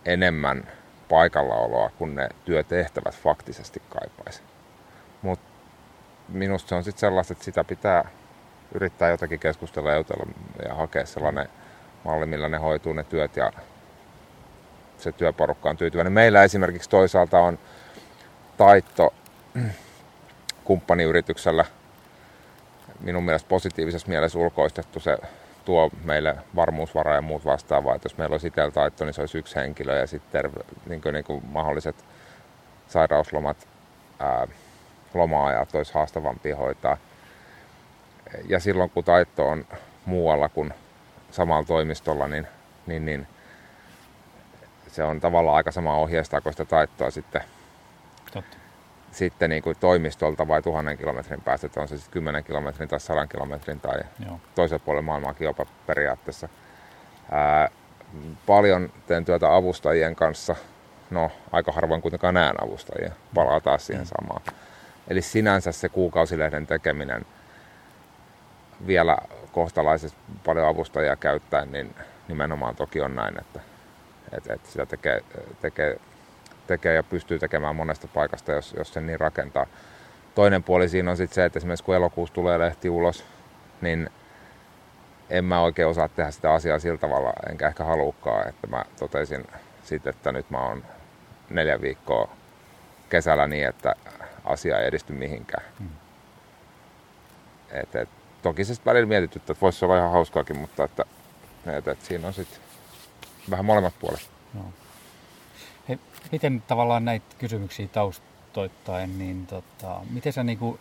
[0.06, 0.72] enemmän
[1.10, 4.42] paikallaoloa kuin ne työtehtävät faktisesti kaipaisi.
[5.22, 5.46] Mutta
[6.30, 8.10] minusta se on sitten sellaista, että sitä pitää
[8.76, 10.26] yrittää jotakin keskustella ja jutella
[10.68, 11.50] ja hakea sellainen
[12.04, 13.52] malli, millä ne hoituu ne työt ja
[14.98, 16.14] se työporukka on tyytyväinen.
[16.14, 17.60] Meillä esimerkiksi toisaalta on
[18.58, 19.14] taitto
[20.64, 21.66] kumppaniyrityksellä
[23.00, 25.00] minun mielestä positiivisessa mielessä ulkoistettu.
[25.00, 25.18] Se
[25.66, 28.00] tuo meille varmuusvaraa ja muut vastaavaa.
[28.04, 30.52] Jos meillä olisi itsellä taitto, niin se olisi yksi henkilö ja sitten
[30.86, 31.96] niin kuin, niin kuin mahdolliset
[32.88, 33.68] sairauslomat,
[34.20, 34.48] ää,
[35.14, 36.98] loma-ajat olisi haastavampia hoitaa.
[38.50, 39.66] Ja silloin kun taitto on
[40.06, 40.74] muualla kuin
[41.32, 42.48] samalla toimistolla, niin,
[42.88, 43.28] niin, niin
[44.88, 47.42] se on tavallaan aika sama ohjeistaa sitä taittoa sitten,
[48.34, 48.58] Totta.
[49.12, 53.00] sitten niin kuin toimistolta vai tuhannen kilometrin päästä, että on se sitten kymmenen kilometrin tai
[53.00, 54.40] sadan kilometrin tai Joo.
[54.56, 56.50] toisella puolella maailmaakin jopa periaatteessa.
[57.32, 57.70] Ää,
[58.46, 60.56] paljon teen työtä avustajien kanssa.
[61.10, 63.12] No, aika harvoin kuitenkaan näen avustajia.
[63.34, 64.42] Palaa taas siihen samaan.
[65.08, 67.26] Eli sinänsä se kuukausilehden tekeminen
[68.88, 69.18] vielä
[69.52, 71.96] kohtalaisesti paljon avustajia käyttäen, niin
[72.28, 73.60] nimenomaan toki on näin, että,
[74.32, 75.22] että, että sitä tekee,
[75.62, 76.00] tekee,
[76.68, 79.66] tekee ja pystyy tekemään monesta paikasta, jos, jos sen niin rakentaa.
[80.36, 83.26] Toinen puoli siinä on sitten se, että esimerkiksi kun elokuussa tulee lehti ulos,
[83.82, 84.10] niin
[85.30, 89.48] en mä oikein osaa tehdä sitä asiaa sillä tavalla, enkä ehkä haluukaan, että mä totesin
[89.84, 90.84] sitten, että nyt mä oon
[91.50, 92.30] neljä viikkoa
[93.10, 93.96] kesällä niin, että
[94.46, 95.64] asia ei edisty mihinkään.
[95.80, 95.90] Mm.
[97.72, 98.10] Et, et,
[98.46, 101.06] toki se välillä mietityttä, että voisi olla ihan hauskaakin, mutta että,
[101.66, 102.60] et, et siinä on sitten
[103.50, 104.30] vähän molemmat puolet.
[104.56, 104.66] Joo.
[105.90, 106.00] Hei,
[106.32, 110.80] miten tavallaan näitä kysymyksiä taustoittain, niin tota, miten sä niinku,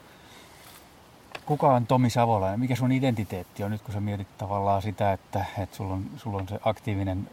[1.46, 5.44] kuka on Tomi Savolainen, mikä sun identiteetti on nyt, kun sä mietit tavallaan sitä, että,
[5.58, 7.30] että sulla, on, sulla on se aktiivinen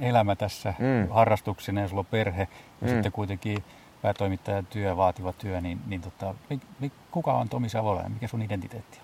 [0.00, 1.08] elämä tässä mm.
[1.10, 2.48] harrastuksena ja sulla on perhe
[2.80, 2.88] ja mm.
[2.88, 3.64] sitten kuitenkin
[4.02, 8.42] päätoimittajan työ, vaativa työ, niin, niin tota, mi, mi, kuka on Tomi Savolainen, mikä sun
[8.42, 9.03] identiteetti on?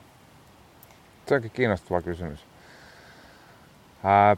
[1.30, 2.46] Se onkin kiinnostava kysymys.
[4.04, 4.36] Ää,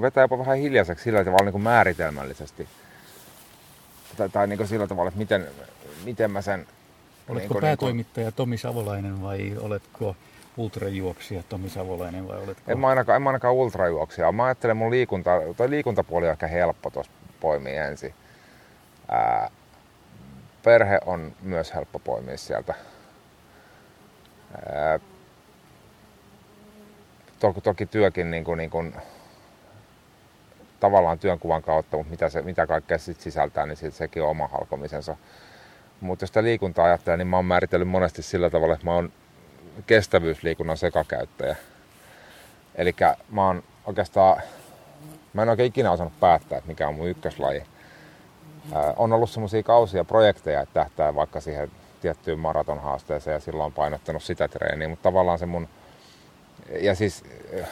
[0.00, 2.68] vetää jopa vähän hiljaiseksi sillä tavalla niin kuin määritelmällisesti.
[4.16, 5.46] Tai, tai niin kuin sillä tavalla, että miten,
[6.04, 6.66] miten mä sen...
[7.28, 8.36] Oletko niin päätoimittaja niin kuin...
[8.36, 10.16] Tomi Savolainen vai oletko
[10.56, 12.72] ultrajuoksija Tomi Savolainen vai oletko...
[12.72, 14.32] En mä ainakaan, en mä ainakaan ultrajuoksija.
[14.32, 18.14] Mä ajattelen mun liikunta, toi liikuntapuoli on ehkä helppo tuossa poimia ensin.
[19.08, 19.50] Ää,
[20.66, 22.74] perhe on myös helppo poimia sieltä.
[27.40, 28.94] Toki, toki työkin niin kuin, niin kuin,
[30.80, 34.46] tavallaan työnkuvan kautta, mutta mitä, se, mitä kaikkea sit sisältää, niin sit sekin on oma
[34.48, 35.16] halkomisensa.
[36.00, 39.12] Mutta jos sitä liikuntaa ajattelee, niin mä oon määritellyt monesti sillä tavalla, että mä oon
[39.86, 41.56] kestävyysliikunnan sekakäyttäjä.
[42.74, 42.94] Eli
[43.30, 44.42] mä oon oikeastaan,
[45.32, 47.62] mä en oikein ikinä osannut päättää, että mikä on mun ykköslaji.
[48.72, 53.72] Ää, on ollut semmoisia kausia projekteja, että tähtää vaikka siihen tiettyyn maratonhaasteeseen ja silloin on
[53.72, 55.68] painottanut sitä treeniä, mutta tavallaan se mun
[56.80, 57.24] ja siis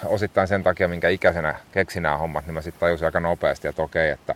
[0.06, 3.82] osittain sen takia, minkä ikäisenä keksin nämä hommat, niin mä sitten tajusin aika nopeasti, että
[3.82, 4.34] okei, että,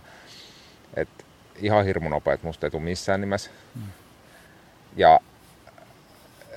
[0.95, 1.25] että
[1.57, 3.51] ihan hirmu nopeet musta ei tule missään nimessä.
[3.75, 3.83] Mm.
[4.97, 5.21] Ja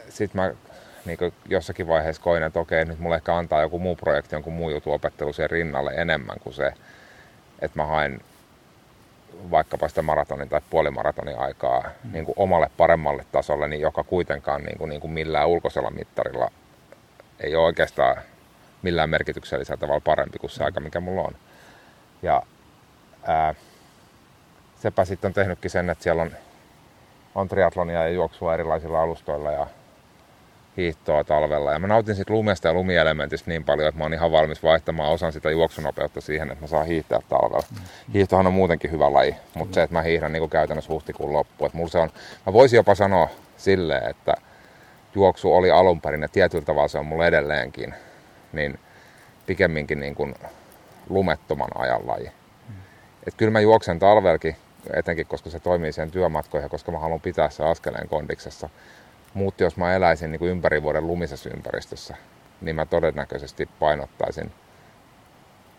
[0.09, 0.51] sitten mä
[1.05, 4.69] niin jossakin vaiheessa koin, että okei, nyt mulle ehkä antaa joku muu projekti, jonkun muu
[4.69, 6.73] jutu opettelu sen rinnalle enemmän kuin se,
[7.59, 8.21] että mä haen
[9.51, 12.11] vaikkapa sitä maratonin tai puolimaratonin aikaa mm.
[12.11, 16.51] niin kuin omalle paremmalle tasolle, niin joka kuitenkaan niin kuin, niin kuin millään ulkoisella mittarilla
[17.39, 18.15] ei ole oikeastaan
[18.81, 21.35] millään merkityksellisellä tavalla parempi kuin se aika, mikä mulla on.
[22.21, 22.43] Ja
[23.23, 23.55] ää,
[24.79, 26.31] sepä sitten on tehnytkin sen, että siellä on,
[27.35, 29.67] on triatlonia ja juoksua erilaisilla alustoilla ja
[30.77, 31.71] hiihtoa talvella.
[31.71, 35.12] Ja mä nautin siitä lumesta ja lumielementistä niin paljon, että mä oon ihan valmis vaihtamaan
[35.12, 37.63] osan sitä juoksunopeutta siihen, että mä saan hiihtää talvella.
[37.71, 37.77] Mm.
[38.13, 39.73] Hiihtohan on muutenkin hyvä laji, mutta mm.
[39.73, 41.65] se, että mä hiihdän niin käytännössä huhtikuun loppuun.
[41.65, 42.10] Että mulla se on,
[42.45, 44.34] mä voisin jopa sanoa silleen, että
[45.15, 47.93] juoksu oli alun perin ja tietyllä tavalla se on mulle edelleenkin,
[48.53, 48.79] niin
[49.45, 50.36] pikemminkin niin kuin
[51.10, 52.31] lumettoman ajan laji.
[52.69, 52.75] Mm.
[53.27, 54.55] Et kyllä mä juoksen talvelkin,
[54.93, 58.69] etenkin koska se toimii sen työmatkoihin, koska mä haluan pitää se askeleen kondiksessa.
[59.33, 62.15] Mutta jos mä eläisin niin kuin ympäri vuoden lumisessa ympäristössä,
[62.61, 64.51] niin mä todennäköisesti painottaisin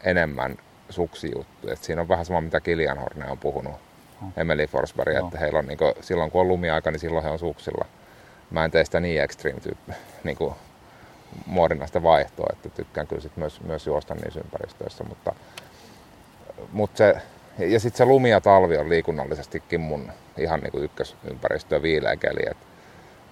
[0.05, 0.57] enemmän
[0.91, 1.73] suksijuttuja.
[1.73, 4.29] Et siinä on vähän sama, mitä Kilian Horne on puhunut, oh.
[4.37, 5.27] Emily Forsberg, no.
[5.27, 7.85] että heillä on niin kuin, silloin kun on lumiaika, niin silloin he on suksilla.
[8.51, 9.93] Mä en tee sitä niin extreme tyyppi,
[10.25, 10.55] niin kuin
[11.47, 15.35] muodinnaista vaihtoa, että tykkään kyllä sit myös, myös juosta niissä ympäristöissä, mutta,
[16.73, 17.15] mutta se,
[17.59, 22.51] ja sitten se lumi ja talvi on liikunnallisestikin mun ihan niin kuin ykkösympäristö viileä keli,
[22.51, 22.67] että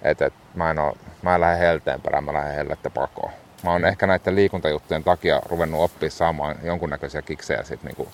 [0.01, 3.31] et, et, mä en, oo, mä en lähde helteen perään, mä lähden hellettä pakoon.
[3.63, 8.07] Mä oon ehkä näiden liikuntajuttujen takia ruvennut oppia saamaan jonkunnäköisiä kiksejä sit niinku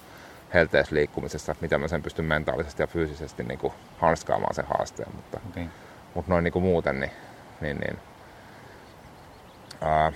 [0.53, 5.15] helteessä liikkumisessa, miten mä sen pystyn mentaalisesti ja fyysisesti niinku hanskaamaan sen haasteen.
[5.15, 5.65] Mutta, okay.
[6.13, 7.11] mutta noin niinku muuten, niin,
[7.61, 7.99] niin, niin
[9.81, 10.11] ää,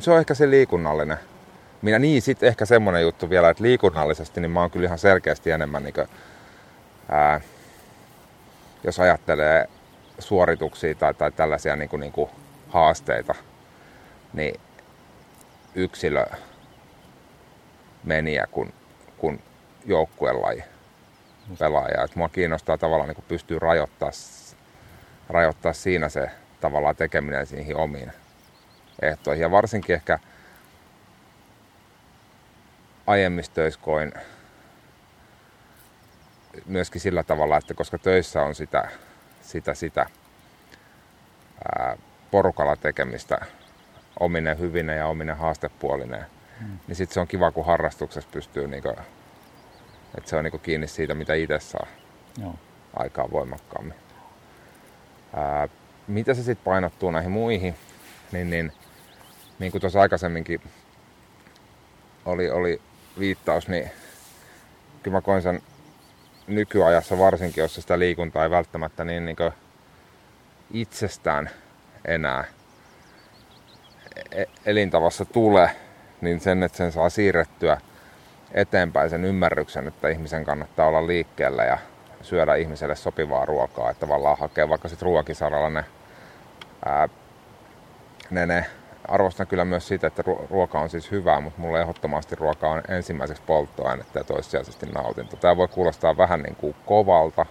[0.00, 1.18] se on ehkä se liikunnallinen.
[1.82, 5.50] Minä niin, sitten ehkä semmonen juttu vielä, että liikunnallisesti niin mä oon kyllä ihan selkeästi
[5.50, 6.08] enemmän, niin kuin,
[7.08, 7.40] ää,
[8.84, 9.68] jos ajattelee
[10.20, 12.30] suorituksia tai, tai tällaisia niin kuin, niin kuin
[12.68, 13.34] haasteita,
[14.32, 14.60] niin
[15.74, 16.26] yksilö
[18.04, 18.74] meniä kuin,
[19.18, 19.42] kuin
[19.86, 20.64] joukkuelaji
[21.58, 22.04] pelaaja.
[22.04, 24.10] Et mua kiinnostaa tavallaan niin pystyy rajoittaa,
[25.28, 26.30] rajoittaa siinä se
[26.60, 28.12] tavallaan tekeminen niihin omiin
[29.02, 29.42] ehtoihin.
[29.42, 30.18] Ja varsinkin ehkä
[33.06, 34.12] aiemmissa töissä koin
[36.66, 38.90] myöskin sillä tavalla, että koska töissä on sitä
[39.50, 40.06] sitä, sitä
[41.78, 41.96] ää,
[42.30, 43.46] porukalla tekemistä
[44.20, 46.26] ominen hyvinen ja ominen haastepuolinen.
[46.60, 46.78] Hmm.
[46.86, 51.14] Niin sitten se on kiva, kun harrastuksessa pystyy, niinku, että se on niinku kiinni siitä,
[51.14, 51.86] mitä itse saa
[52.42, 52.54] Joo.
[52.96, 53.94] aikaa voimakkaammin.
[55.34, 55.68] Ää,
[56.06, 57.74] mitä se sitten painottuu näihin muihin,
[58.32, 58.72] niin, niin,
[59.58, 60.60] niin kuin tuossa aikaisemminkin
[62.24, 62.80] oli, oli
[63.18, 63.90] viittaus, niin
[65.02, 65.62] kyllä mä koin sen
[66.50, 69.36] nykyajassa varsinkin, jossa sitä liikuntaa ei välttämättä niin, niin
[70.70, 71.50] itsestään
[72.04, 72.44] enää
[74.32, 75.70] e-, elintavassa tule,
[76.20, 77.80] niin sen, että sen saa siirrettyä
[78.52, 81.78] eteenpäin sen ymmärryksen, että ihmisen kannattaa olla liikkeellä ja
[82.22, 85.84] syödä ihmiselle sopivaa ruokaa, että tavallaan hakee vaikka sitten ruokisaralla ne,
[86.84, 87.08] ää,
[88.30, 88.66] ne, ne
[89.10, 93.42] arvostan kyllä myös sitä, että ruoka on siis hyvää, mutta mulle ehdottomasti ruoka on ensimmäiseksi
[93.46, 95.36] polttoainetta ja toissijaisesti nautinto.
[95.36, 97.46] Tämä voi kuulostaa vähän niin kuin kovalta,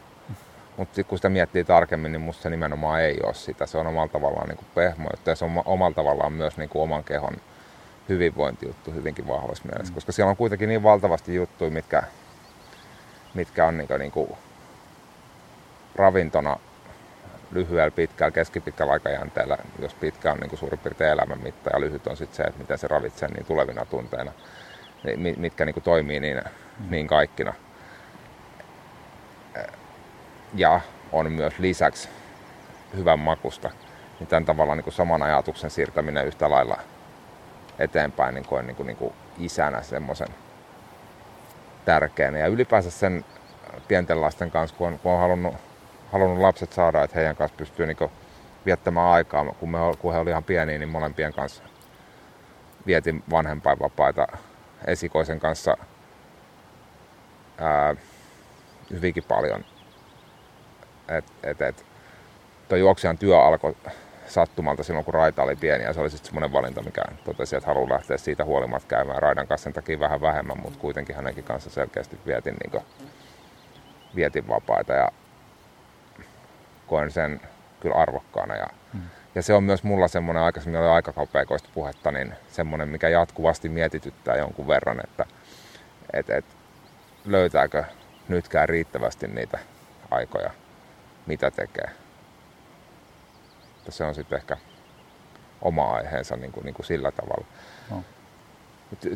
[0.78, 3.66] mutta kun sitä miettii tarkemmin, niin musta se nimenomaan ei ole sitä.
[3.66, 6.84] Se on omalla tavallaan niin kuin pehmo, ja se on omalla tavallaan myös niin kuin
[6.84, 7.34] oman kehon
[8.10, 9.96] hyvinvointijuttu hyvinkin vahvassa mielessä, mm.
[9.96, 12.04] koska siellä on kuitenkin niin valtavasti juttuja, mitkä,
[13.34, 14.30] mitkä on niin kuin, niin kuin
[15.96, 16.58] ravintona
[17.52, 22.08] lyhyellä, pitkällä, keskipitkällä aikajänteellä, jos pitkä on niin kuin suurin piirtein elämän mitta ja lyhyt
[22.08, 24.32] on sitten se, että miten se ravitsee niin tulevina tunteina,
[25.04, 26.42] niin mitkä niin kuin toimii niin,
[26.90, 27.54] niin kaikkina.
[30.54, 30.82] Ja
[31.12, 32.10] on myös lisäksi
[32.96, 33.70] hyvän makusta,
[34.20, 36.78] niin tämän tavalla niin kuin saman ajatuksen siirtäminen yhtä lailla
[37.80, 40.28] eteenpäin niin koen niin kuin, niin kuin isänä semmoisen
[41.86, 42.38] tärkeänä.
[42.38, 43.26] Ja ylipäänsä sen
[43.88, 45.56] pienten lasten kanssa, kun on, kun on halunnut
[46.12, 47.98] halunnut lapset saada, että heidän kanssa pystyy niin
[48.66, 49.46] viettämään aikaa.
[49.46, 51.64] Kun, me, kun he olivat ihan pieniä, niin molempien kanssa
[52.86, 54.28] vietin vanhempainvapaita
[54.88, 55.78] esikoisen kanssa
[57.58, 57.96] ää,
[58.90, 59.66] hyvinkin paljon.
[61.08, 61.86] Et, et, et,
[62.70, 63.76] tuo juoksijan työ alkoi
[64.26, 67.68] sattumalta silloin, kun Raita oli pieni, ja se oli sitten semmoinen valinta, mikä totesi, että
[67.68, 71.70] haluan lähteä siitä huolimatta käymään Raidan kanssa sen takia vähän vähemmän, mutta kuitenkin hänenkin kanssa
[71.70, 72.84] selkeästi vietin, niin kuin,
[74.16, 74.94] vietin vapaita.
[74.94, 75.12] Ja
[76.90, 77.42] koen sen
[77.80, 78.56] kyllä arvokkaana.
[78.56, 79.02] Ja, hmm.
[79.36, 84.36] ja se on myös mulla semmoinen, aikaisemmin oli aikakauppeikoista puhetta, niin semmoinen, mikä jatkuvasti mietityttää
[84.36, 85.26] jonkun verran, että
[86.14, 86.46] et, et,
[87.26, 87.84] löytääkö
[88.28, 89.60] nytkään riittävästi niitä
[90.12, 90.52] aikoja,
[91.26, 91.90] mitä tekee.
[93.78, 94.58] Että se on sitten ehkä
[95.62, 97.46] oma aiheensa niin kuin, niin kuin sillä tavalla.
[97.90, 98.04] No.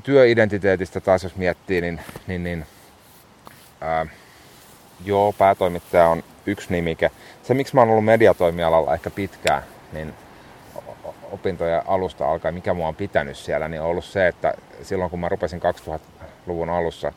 [0.03, 2.65] Työidentiteetistä taas jos miettii, niin, niin, niin
[3.81, 4.05] ää,
[5.05, 7.11] joo, päätoimittaja on yksi nimike.
[7.43, 10.13] Se, miksi mä oon ollut mediatoimialalla ehkä pitkään, niin
[11.31, 15.19] opintojen alusta alkaen, mikä mua on pitänyt siellä, niin on ollut se, että silloin kun
[15.19, 17.13] mä rupesin 2000-luvun alussa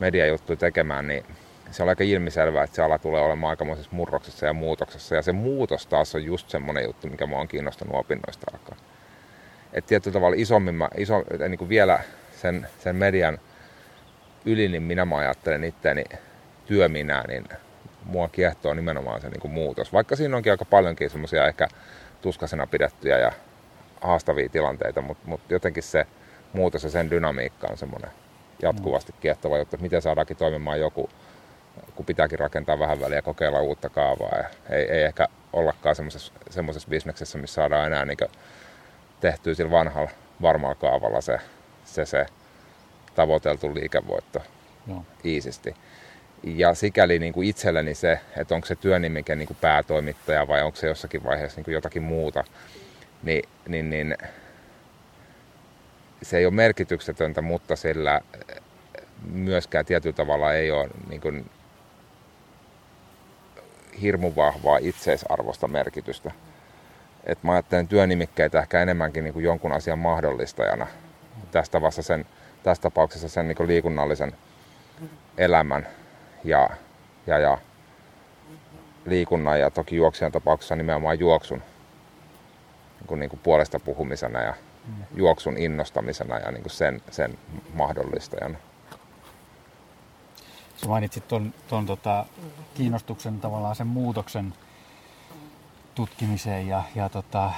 [0.00, 1.24] mediajuttuja tekemään, niin
[1.70, 5.14] se on aika ilmiselvää, että se ala tulee olemaan aikamoisessa murroksessa ja muutoksessa.
[5.14, 8.76] Ja se muutos taas on just semmoinen juttu, mikä mua on kiinnostanut opinnoista alkaa.
[9.72, 11.98] Että tietyllä tavalla isommin, mä, iso, niin kuin vielä
[12.32, 13.38] sen, sen median
[14.44, 16.04] yli, niin minä mä ajattelen itseäni
[16.66, 17.44] työminää, niin
[18.06, 19.92] mua kiehtoo nimenomaan se niin kuin muutos.
[19.92, 21.68] Vaikka siinä onkin aika paljonkin semmoisia ehkä
[22.22, 23.32] tuskasena pidettyjä ja
[24.00, 26.06] haastavia tilanteita, mutta, mutta jotenkin se
[26.52, 28.10] muutos ja sen dynamiikka on semmoinen
[28.62, 31.10] jatkuvasti kiehtova juttu, että miten saadaankin toimimaan joku,
[31.94, 34.38] kun pitääkin rakentaa vähän väliä kokeilla uutta kaavaa.
[34.38, 38.18] Ja ei, ei ehkä ollakaan semmoisessa, semmoisessa bisneksessä, missä saadaan enää niin
[39.20, 40.10] tehtyä sillä vanhalla
[40.42, 41.38] varmalla kaavalla se,
[41.84, 42.26] se, se
[43.14, 44.42] tavoiteltu liikevoitto
[44.86, 45.04] Joo.
[45.24, 45.74] iisisti.
[46.42, 50.76] Ja sikäli niin kuin itselleni se, että onko se työnimike niin kuin päätoimittaja vai onko
[50.76, 52.44] se jossakin vaiheessa niin kuin jotakin muuta,
[53.22, 54.16] niin, niin, niin
[56.22, 58.20] se ei ole merkityksetöntä, mutta sillä
[59.32, 61.50] myöskään tietyllä tavalla ei ole niin kuin
[64.02, 66.30] hirmu vahvaa itseisarvosta merkitystä.
[67.24, 70.86] Et mä ajattelen työnimikkeitä ehkä enemmänkin niin kuin jonkun asian mahdollistajana.
[71.50, 72.26] Tästä, sen,
[72.62, 74.32] tässä tapauksessa sen niin kuin liikunnallisen
[75.38, 75.88] elämän
[76.46, 76.70] ja,
[77.26, 77.58] ja, ja
[79.06, 84.54] liikunnan ja toki juoksijan tapauksessa nimenomaan juoksun niin kuin, niin kuin puolesta puhumisena ja
[85.14, 87.38] juoksun innostamisena ja niin kuin sen, sen
[87.74, 88.58] mahdollistajana.
[90.76, 92.26] Sä mainitsit tuon, tuon tota,
[92.74, 94.54] kiinnostuksen tavallaan sen muutoksen
[95.94, 97.50] tutkimiseen ja, ja tota,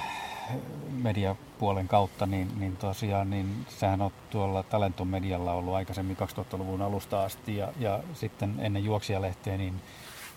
[1.03, 7.23] mediapuolen kautta, niin, niin tosiaan niin sähän on tuolla Talenton medialla ollut aikaisemmin 2000-luvun alusta
[7.23, 9.73] asti ja, ja sitten ennen juoksijalehteä niin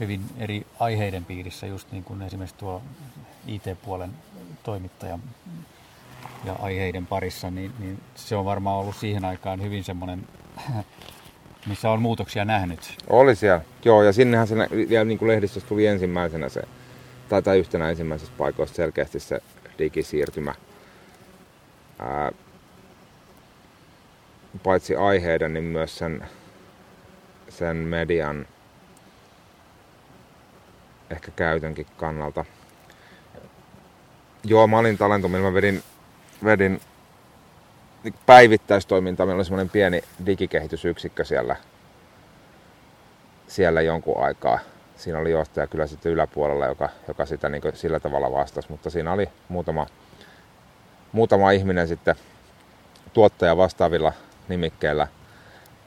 [0.00, 2.82] hyvin eri aiheiden piirissä, just niin kuin esimerkiksi tuo
[3.46, 4.10] IT-puolen
[4.62, 5.18] toimittaja
[6.44, 10.26] ja aiheiden parissa, niin, niin se on varmaan ollut siihen aikaan hyvin semmoinen,
[11.66, 12.96] missä on muutoksia nähnyt.
[13.10, 14.54] Oli siellä, joo, ja sinnehän se
[14.88, 16.62] vielä niin kuin lehdistössä tuli ensimmäisenä se,
[17.28, 19.40] tai, tai yhtenä ensimmäisestä paikoista selkeästi se
[19.82, 20.54] digisiirtymä.
[21.98, 22.32] Ää,
[24.62, 26.26] paitsi aiheiden, niin myös sen,
[27.48, 28.46] sen median
[31.10, 32.44] ehkä käytönkin kannalta.
[34.44, 35.82] Joo, mä olin talentumilla, mä vedin
[36.44, 36.80] vedin
[38.26, 39.26] päivittäistoimintaa.
[39.26, 41.56] Meillä oli semmoinen pieni digikehitysyksikkö siellä,
[43.46, 44.58] siellä jonkun aikaa.
[44.96, 49.12] Siinä oli johtaja kyllä sitten yläpuolella, joka, joka sitä niin sillä tavalla vastasi, mutta siinä
[49.12, 49.86] oli muutama,
[51.12, 52.14] muutama ihminen sitten
[53.12, 54.12] tuottaja vastaavilla
[54.48, 55.06] nimikkeillä.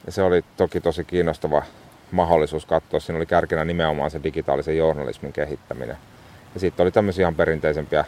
[0.06, 1.63] Ja se oli toki tosi kiinnostava
[2.12, 3.00] mahdollisuus katsoa.
[3.00, 5.98] Siinä oli kärkenä nimenomaan se digitaalisen journalismin kehittäminen.
[6.54, 8.06] Ja sitten oli tämmöisiä ihan perinteisempiä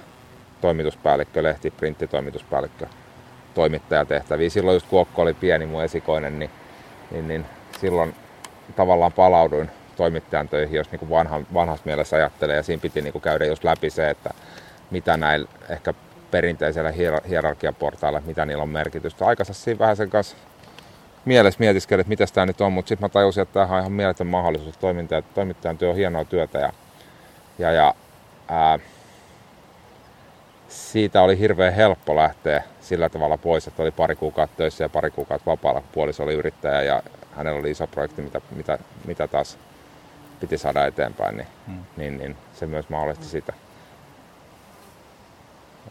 [0.62, 2.88] toimituspäällikkö, lehti, printtitoimituspäällikkö,
[3.54, 4.50] toimittajatehtäviä.
[4.50, 6.50] Silloin just Kuokko oli pieni mun esikoinen, niin,
[7.12, 7.46] niin, niin
[7.80, 8.16] silloin
[8.76, 12.56] tavallaan palauduin toimittajan töihin, jos niin vanha, vanhassa mielessä ajattelee.
[12.56, 14.30] Ja siinä piti niin kuin käydä just läpi se, että
[14.92, 15.94] mitä näillä ehkä
[16.32, 16.94] perinteisellä
[17.30, 19.26] hierarkiaportailla, mitä niillä on merkitystä.
[19.26, 20.38] Aikansa siinä vähän sen kanssa
[21.26, 23.92] mielessä mietiskelin, että miten tämä nyt on, mutta sitten mä tajusin, että tämä on ihan
[23.92, 24.78] mieletön mahdollisuus.
[24.78, 26.74] Toimittajan, toimittajan työ on hienoa työtä ja,
[27.60, 27.94] ja, ja
[28.48, 28.80] ää,
[30.68, 35.12] siitä oli hirveän helppo lähteä sillä tavalla pois, että oli pari kuukautta töissä ja pari
[35.12, 37.04] kuukautta vapaalla, kun puoliso oli yrittäjä ja
[37.36, 39.58] hänellä oli iso projekti, mitä, mitä, mitä taas
[40.40, 41.84] piti saada eteenpäin, niin, hmm.
[41.98, 43.54] niin, niin se myös mahdollisti sitä.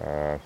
[0.06, 0.38] Öö,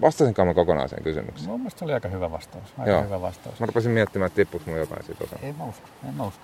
[0.00, 1.50] Vastasinko mä kokonaiseen kysymykseen?
[1.50, 2.74] Mun mielestä se oli aika hyvä vastaus.
[2.78, 3.02] Aika Joo.
[3.02, 3.60] hyvä vastaus.
[3.60, 5.38] Mä rupesin miettimään, että tippuiko mulla jotain siitä osaa.
[5.42, 6.42] Ei mä usko, en mä usko.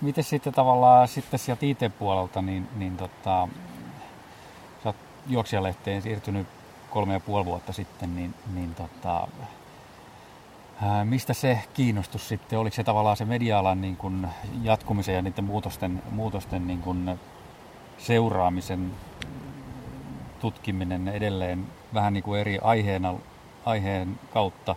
[0.00, 3.48] Miten sitten tavallaan sitten sieltä IT-puolelta, niin, niin tota,
[5.26, 6.46] juoksijalehteen siirtynyt
[6.90, 9.28] kolme ja puoli vuotta sitten, niin, niin tota,
[11.04, 14.26] mistä se kiinnostus sitten, oliko se tavallaan se media-alan niin kuin
[14.62, 17.18] jatkumisen ja niiden muutosten, muutosten niin kuin
[17.98, 18.90] seuraamisen
[20.40, 23.14] tutkiminen edelleen vähän niin kuin eri aiheena,
[23.64, 24.76] aiheen kautta,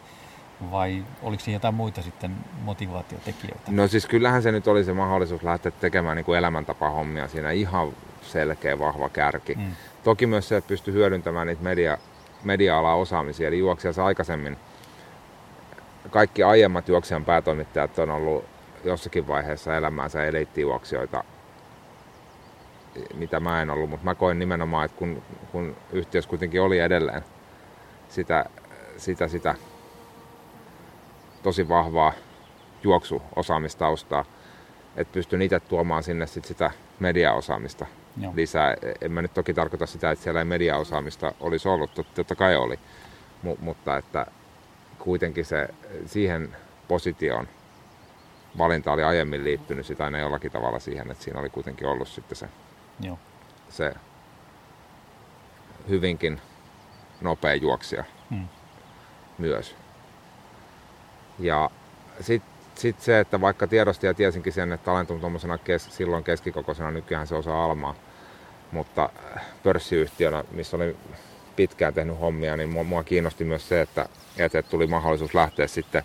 [0.72, 3.72] vai oliko siinä jotain muita sitten motivaatiotekijöitä?
[3.72, 7.90] No siis kyllähän se nyt oli se mahdollisuus lähteä tekemään niin kuin elämäntapahommia siinä ihan
[8.22, 9.56] selkeä vahva kärki.
[9.56, 9.76] Mm.
[10.04, 11.98] Toki myös se, että pystyy hyödyntämään niitä media,
[12.44, 13.48] media-alan osaamisia.
[13.48, 14.58] Eli juoksijassa aikaisemmin
[16.10, 18.46] kaikki aiemmat juoksijan päätoimittajat on ollut
[18.84, 21.24] jossakin vaiheessa elämäänsä eliittijuoksijoita,
[23.14, 27.24] mitä mä en ollut, mutta mä koin nimenomaan, että kun, kun yhtiössä kuitenkin oli edelleen
[28.10, 28.46] sitä,
[28.98, 29.56] sitä, sitä
[31.44, 32.14] tosi vahvaa
[32.84, 34.26] juoksuosaamistaustaa,
[34.96, 37.86] että pystyn itse tuomaan sinne sit sitä mediaosaamista
[38.22, 38.34] Joo.
[38.36, 38.76] lisää.
[39.02, 42.80] En mä nyt toki tarkoita sitä, että siellä ei mediaosaamista olisi ollut, totta kai oli,
[43.44, 44.26] M- mutta että
[45.04, 45.70] kuitenkin se
[46.06, 46.56] siihen
[46.88, 47.48] positioon
[48.58, 52.36] valinta oli aiemmin liittynyt sitä aina jollakin tavalla siihen, että siinä oli kuitenkin ollut sitten
[52.36, 52.48] se,
[53.00, 53.20] Joo.
[53.70, 53.94] se
[55.90, 56.42] hyvinkin
[57.22, 58.48] nopea juoksija Mm.
[59.38, 59.76] myös.
[61.40, 61.70] Ja
[62.22, 66.92] sitten sit se, että vaikka tiedostin ja tiesinkin sen, että alentunut tuommoisena kes, silloin keskikokoisena,
[66.92, 67.96] nykyään se osaa almaa,
[68.72, 69.10] mutta
[69.64, 70.96] pörssiyhtiönä, missä oli
[71.56, 76.04] pitkään tehnyt hommia, niin mua, mua kiinnosti myös se, että, että tuli mahdollisuus lähteä sitten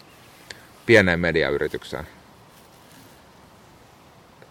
[0.86, 2.06] pieneen mediayritykseen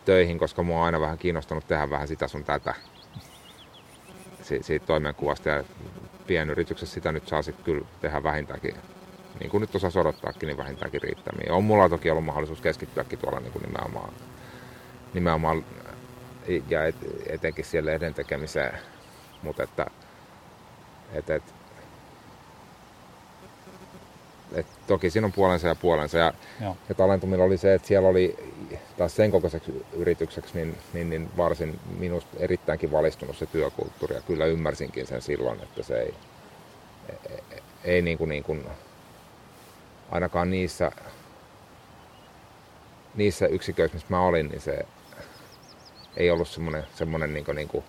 [0.06, 2.74] töihin, koska mua on aina vähän kiinnostanut tehdä vähän sitä sun tätä
[4.42, 5.64] si- siitä toimenkuvasta ja
[6.28, 8.76] pienyrityksessä sitä nyt saa sitten kyllä tehdä vähintäänkin,
[9.40, 11.52] niin kuin nyt osaa odottaakin, niin vähintäänkin riittämiin.
[11.52, 14.14] On mulla toki ollut mahdollisuus keskittyäkin tuolla niin kuin nimenomaan,
[15.14, 15.66] nimenomaan
[16.70, 18.80] ja et, etenkin siellä lehden tekemiseen,
[19.42, 19.86] mutta että
[21.14, 21.44] et, et,
[24.54, 26.18] et, toki siinä on puolensa ja puolensa.
[26.18, 26.78] Ja, Joo.
[26.90, 28.54] ja talentumilla oli se, että siellä oli
[28.98, 34.16] taas sen kokoiseksi yritykseksi niin, niin, niin varsin minusta erittäinkin valistunut se työkulttuuri.
[34.16, 36.14] Ja kyllä ymmärsinkin sen silloin, että se ei,
[37.30, 38.68] ei, ei niin kuin, niin kuin,
[40.12, 40.92] ainakaan niissä,
[43.16, 44.86] niissä yksiköissä, missä mä olin, niin se
[46.18, 47.84] ei ollut semmoinen, semmoinen niin kuin, niin kuin,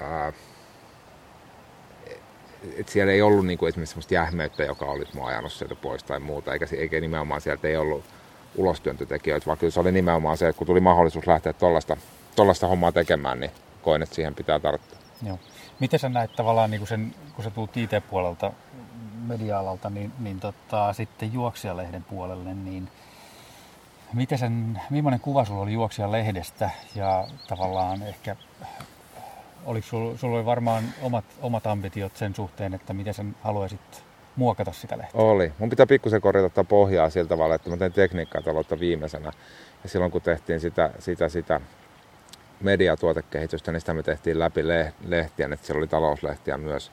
[0.00, 0.32] ää,
[2.76, 6.20] et siellä ei ollut niinku esimerkiksi semmoista jähmeyttä, joka olisi mua ajanut sieltä pois tai
[6.20, 8.04] muuta, eikä, eikä nimenomaan sieltä ei ollut
[8.56, 11.52] ulostyöntötekijöitä, vaan kyllä se oli nimenomaan se, että kun tuli mahdollisuus lähteä
[12.36, 13.50] tuollaista hommaa tekemään, niin
[13.82, 14.98] koin, että siihen pitää tarttua.
[15.26, 15.38] Joo.
[15.80, 18.52] Miten sä näet tavallaan, niin kun, sen, kun sä tulet IT-puolelta,
[19.26, 22.88] media-alalta, niin, niin tota, sitten juoksijalehden puolelle, niin
[24.12, 28.36] miten sen, millainen kuva sulla oli juoksijalehdestä ja tavallaan ehkä
[29.64, 34.04] oliko sulla, sulla oli varmaan omat, omat ambitiot sen suhteen, että miten sen haluaisit
[34.36, 35.20] muokata sitä lehteä?
[35.20, 35.52] Oli.
[35.58, 39.32] Mun pitää pikkusen korjata tätä pohjaa sillä tavalla, että mä tein tekniikkaa taloutta viimeisenä.
[39.82, 41.60] Ja silloin kun tehtiin sitä, sitä, sitä
[42.60, 44.62] mediatuotekehitystä, niin sitä me tehtiin läpi
[45.04, 46.92] lehtiä, että siellä oli talouslehtiä myös.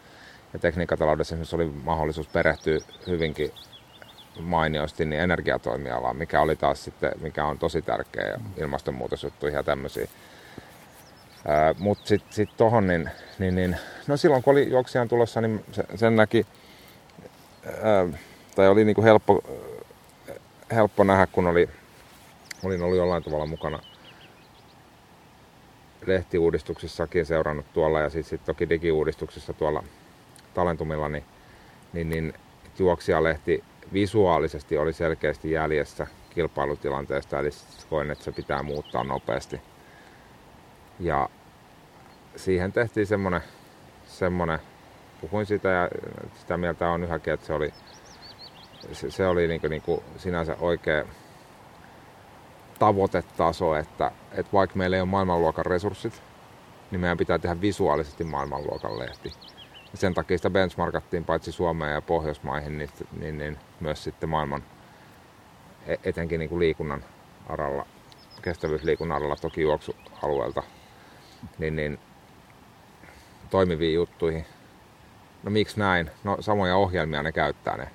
[0.54, 3.52] Ja tekniikkataloudessa esimerkiksi oli mahdollisuus perehtyä hyvinkin
[4.40, 10.08] mainiosti niin energiatoimialaan, mikä oli taas sitten, mikä on tosi tärkeä ja ilmastonmuutosjuttuja ja tämmöisiä.
[11.80, 13.76] Mutta sitten sit tuohon, niin, niin, niin,
[14.08, 16.46] no silloin kun oli juoksijan tulossa, niin se, sen näki,
[17.84, 18.08] ää,
[18.56, 19.44] tai oli niinku helppo,
[20.72, 21.70] helppo nähdä, kun oli,
[22.64, 23.80] olin ollut jollain tavalla mukana
[26.06, 29.84] lehtiuudistuksissakin seurannut tuolla ja sitten sit toki digiuudistuksissa tuolla
[30.54, 31.24] talentumilla, niin,
[31.94, 32.34] niin, niin
[32.80, 37.50] juoksijalehti visuaalisesti oli selkeästi jäljessä kilpailutilanteesta, eli
[37.90, 39.62] koin, että se pitää muuttaa nopeasti.
[41.00, 41.30] Ja
[42.36, 43.42] siihen tehtiin semmonen,
[44.06, 44.60] semmonen
[45.22, 45.90] puhuin sitä ja
[46.40, 47.74] sitä mieltä on yhäkin, että se oli,
[48.92, 51.06] se, se oli niinku, niinku sinänsä oikea
[52.80, 56.22] tavoitetaso, että, että vaikka meillä ei ole maailmanluokan resurssit,
[56.92, 59.32] niin meidän pitää tehdä visuaalisesti maailmanluokan lehti.
[59.92, 64.64] Ja sen takia sitä benchmarkattiin paitsi Suomeen ja Pohjoismaihin, niin, niin, niin myös sitten maailman,
[66.04, 67.04] etenkin niin kuin liikunnan
[67.50, 67.86] aralla,
[68.42, 70.64] kestävyysliikunnan aralla, toki juoksualueelta,
[71.58, 72.00] niin, niin
[73.50, 74.46] toimiviin juttuihin.
[75.44, 76.12] No miksi näin?
[76.24, 77.90] No samoja ohjelmia ne käyttää ne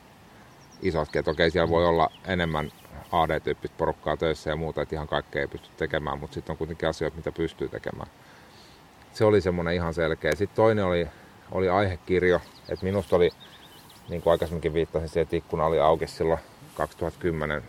[0.83, 1.19] isotkin.
[1.19, 2.73] Että okei, siellä voi olla enemmän
[3.13, 6.89] AD-tyyppistä porukkaa töissä ja muuta, että ihan kaikkea ei pysty tekemään, mutta sitten on kuitenkin
[6.89, 8.11] asioita, mitä pystyy tekemään.
[9.13, 10.35] Se oli semmoinen ihan selkeä.
[10.35, 11.09] Sitten toinen oli,
[11.53, 13.31] oli aihekirjo, että minusta oli,
[14.09, 16.41] niin kuin aikaisemminkin viittasin, se, että ikkuna oli auki silloin
[16.75, 17.63] 2010,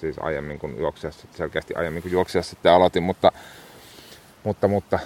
[0.00, 3.32] siis aiemmin kuin juoksijassa, selkeästi aiemmin kuin juoksijassa sitten aloitin, mutta,
[4.44, 4.98] mutta, mutta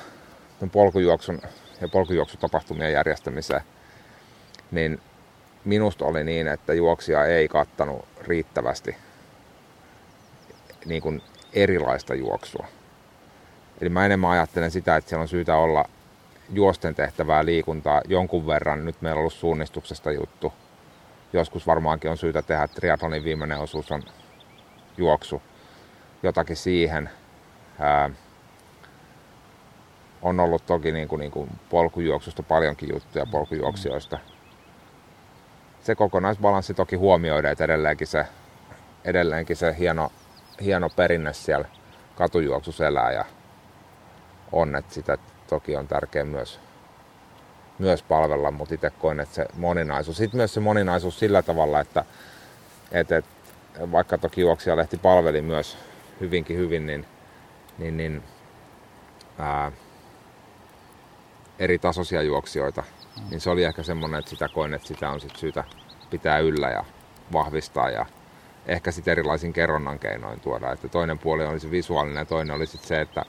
[0.73, 1.41] polkujuoksun
[1.81, 3.61] ja polkujuoksutapahtumien järjestämiseen,
[4.71, 5.01] niin
[5.65, 8.97] minusta oli niin, että juoksija ei kattanut riittävästi
[10.87, 11.23] niin kuin
[11.53, 12.67] erilaista juoksua.
[13.81, 15.85] Eli mä enemmän ajattelen sitä, että siellä on syytä olla
[16.53, 18.85] juosten tehtävää liikuntaa jonkun verran.
[18.85, 20.53] Nyt meillä on ollut suunnistuksesta juttu.
[21.33, 24.03] Joskus varmaankin on syytä tehdä, että triathlonin viimeinen osuus on
[24.97, 25.43] juoksu.
[26.23, 27.11] Jotakin siihen.
[27.79, 28.11] Ää,
[30.23, 34.19] on ollut toki niin kuin, niin kuin polkujuoksusta paljonkin juttuja polkujuoksijoista.
[35.81, 38.27] Se kokonaisbalanssi toki huomioidaan, että edelleenkin se,
[39.05, 40.13] edelleenkin se hieno,
[40.63, 41.69] hieno perinne siellä
[42.17, 43.25] katujuoksussa elää ja
[44.53, 46.61] on, että sitä toki on tärkeää myös,
[47.79, 52.05] myös palvella, mutta itse koen, että se moninaisuus, sitten myös se moninaisuus sillä tavalla, että,
[52.93, 53.31] että, että
[53.93, 55.79] vaikka toki juoksijalehti palveli myös
[56.21, 57.07] hyvinkin hyvin, niin,
[57.79, 58.23] niin, niin
[59.39, 59.73] ää,
[61.59, 62.85] eri tasoisia juoksijoita,
[63.31, 65.65] niin se oli ehkä semmoinen, että sitä koin, että sitä on sit syytä
[66.11, 66.85] pitää yllä ja
[67.33, 68.07] vahvistaa ja
[68.67, 70.73] ehkä sitten erilaisin kerronnan keinoin tuoda.
[70.73, 73.25] Että toinen puoli olisi visuaalinen ja toinen oli sitten se, että,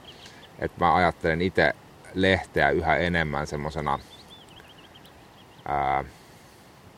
[0.58, 1.72] että mä ajattelen itse
[2.14, 3.98] lehteä yhä enemmän semmoisena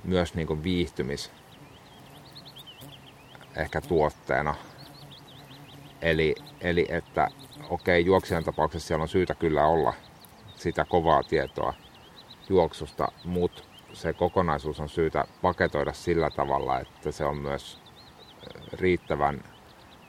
[0.05, 1.31] myös niin kuin viihtymis
[3.57, 4.55] ehkä tuotteena.
[6.03, 7.29] Eli, eli että
[7.71, 9.95] okei, juoksijan tapauksessa siellä on syytä kyllä olla
[10.63, 11.75] sitä kovaa tietoa
[12.49, 17.79] juoksusta, mutta se kokonaisuus on syytä paketoida sillä tavalla, että se on myös
[18.73, 19.45] riittävän,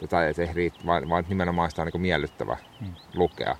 [0.09, 2.93] tai ei riitt, vaan, vaan nimenomaan sitä on niin miellyttävä hmm.
[3.13, 3.57] lukea.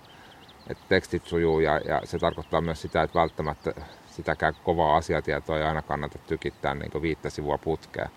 [0.69, 3.73] Että tekstit sujuu ja, ja se tarkoittaa myös sitä, että välttämättä
[4.07, 8.09] sitäkään kovaa asiatietoa ei aina kannata tykittää niin viittä sivua putkea,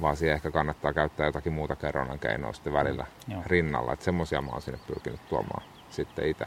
[0.00, 3.92] vaan siihen ehkä kannattaa käyttää jotakin muuta kerronnan keinoa sitten välillä mm, rinnalla.
[3.92, 6.46] Että semmoisia mä oon sinne pyrkinyt tuomaan sitten itse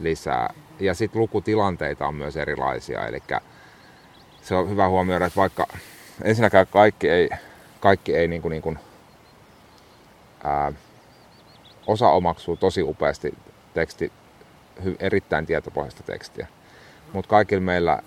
[0.00, 0.54] lisää.
[0.80, 3.22] Ja sitten lukutilanteita on myös erilaisia, eli
[4.42, 5.66] se on hyvä huomioida, että vaikka
[6.22, 7.30] ensinnäkään kaikki ei,
[7.80, 8.78] kaikki ei niin kuin, niin kuin,
[10.44, 10.72] ää,
[11.86, 13.34] osa omaksuu tosi upeasti
[13.74, 14.12] teksti,
[14.98, 16.46] erittäin tietopohjaista tekstiä.
[17.12, 18.02] Mutta kaikilla meillä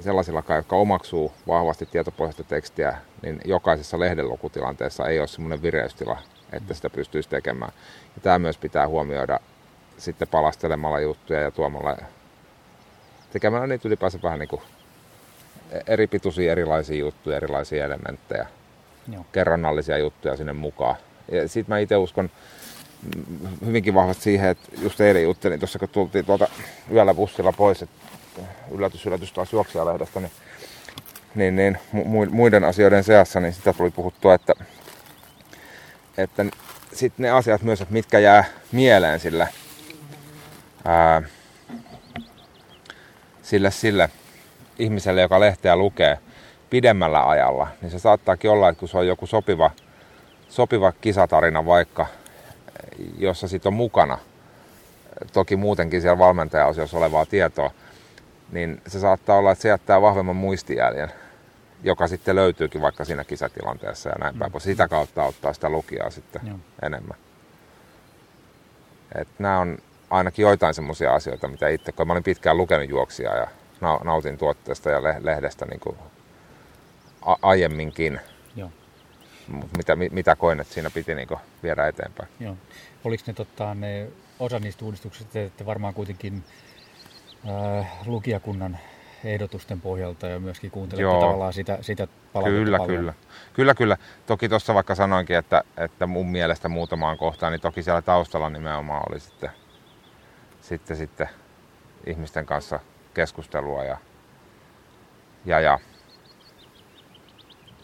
[0.00, 6.18] sellaisilla, jotka omaksuu vahvasti tietopohjaista tekstiä, niin jokaisessa lehdenlukutilanteessa ei ole semmoinen vireystila,
[6.52, 7.72] että sitä pystyisi tekemään.
[8.16, 9.40] Ja tämä myös pitää huomioida
[10.00, 11.96] sitten palastelemalla juttuja ja tuomalla
[13.32, 14.62] tekemällä niitä ylipäänsä vähän niin kuin
[15.86, 18.46] eri pituisia erilaisia juttuja, erilaisia elementtejä,
[19.12, 19.26] Joo.
[19.32, 20.96] kerronnallisia juttuja sinne mukaan.
[21.32, 22.30] Ja sitten mä itse uskon
[23.66, 26.48] hyvinkin vahvasti siihen, että just eilen juttelin tuossa, kun tultiin tuolta
[26.92, 28.10] yöllä bussilla pois, että
[28.70, 30.32] yllätys, yllätys taas juoksijalehdestä, niin,
[31.34, 31.78] niin, niin
[32.30, 34.54] muiden asioiden seassa, niin sitä tuli puhuttua, että,
[36.18, 36.44] että
[36.92, 39.48] sitten ne asiat myös, että mitkä jää mieleen sille,
[40.84, 41.22] ää,
[43.42, 44.10] sille, sille
[44.78, 46.18] ihmiselle, joka lehteä lukee
[46.70, 49.70] pidemmällä ajalla, niin se saattaakin olla, että kun se on joku sopiva,
[50.48, 52.06] sopiva kisatarina vaikka,
[53.18, 54.18] jossa sitten on mukana,
[55.32, 57.70] toki muutenkin siellä valmentajaosiossa olevaa tietoa,
[58.52, 61.12] niin se saattaa olla, että se jättää vahvemman muistijäljen,
[61.82, 64.60] joka sitten löytyykin vaikka siinä kisatilanteessa ja näin päin, mm.
[64.60, 66.58] sitä kautta ottaa sitä lukijaa sitten Joo.
[66.82, 67.16] enemmän.
[69.14, 69.78] Et nämä on
[70.10, 73.46] ainakin joitain semmoisia asioita, mitä itse, kun mä olin pitkään lukenut juoksia ja
[74.04, 75.96] nautin tuotteesta ja lehdestä niin kuin
[77.22, 78.20] a- aiemminkin.
[78.56, 78.70] Joo.
[79.76, 81.28] Mitä, mitä koin, että siinä piti niin
[81.62, 82.28] viedä eteenpäin.
[82.40, 82.56] Joo.
[83.04, 84.06] Oliko ne, tota, ne
[84.38, 86.44] osa niistä uudistuksista, että varmaan kuitenkin
[87.48, 88.78] äh, lukijakunnan
[89.24, 91.20] ehdotusten pohjalta ja myöskin kuuntelette Joo.
[91.20, 92.98] tavallaan sitä, sitä palautetta Kyllä, paljon.
[92.98, 93.14] kyllä.
[93.52, 93.96] Kyllä, kyllä.
[94.26, 99.02] Toki tuossa vaikka sanoinkin, että, että mun mielestä muutamaan kohtaan, niin toki siellä taustalla nimenomaan
[99.10, 99.50] oli sitten,
[100.70, 101.28] sitten, sitten
[102.06, 102.80] ihmisten kanssa
[103.14, 103.98] keskustelua ja,
[105.44, 105.78] ja, ja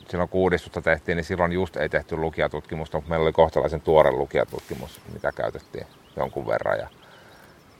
[0.08, 4.10] silloin kun uudistusta tehtiin, niin silloin just ei tehty lukijatutkimusta, mutta meillä oli kohtalaisen tuore
[4.10, 6.78] lukijatutkimus, mitä käytettiin jonkun verran.
[6.78, 6.88] Ja,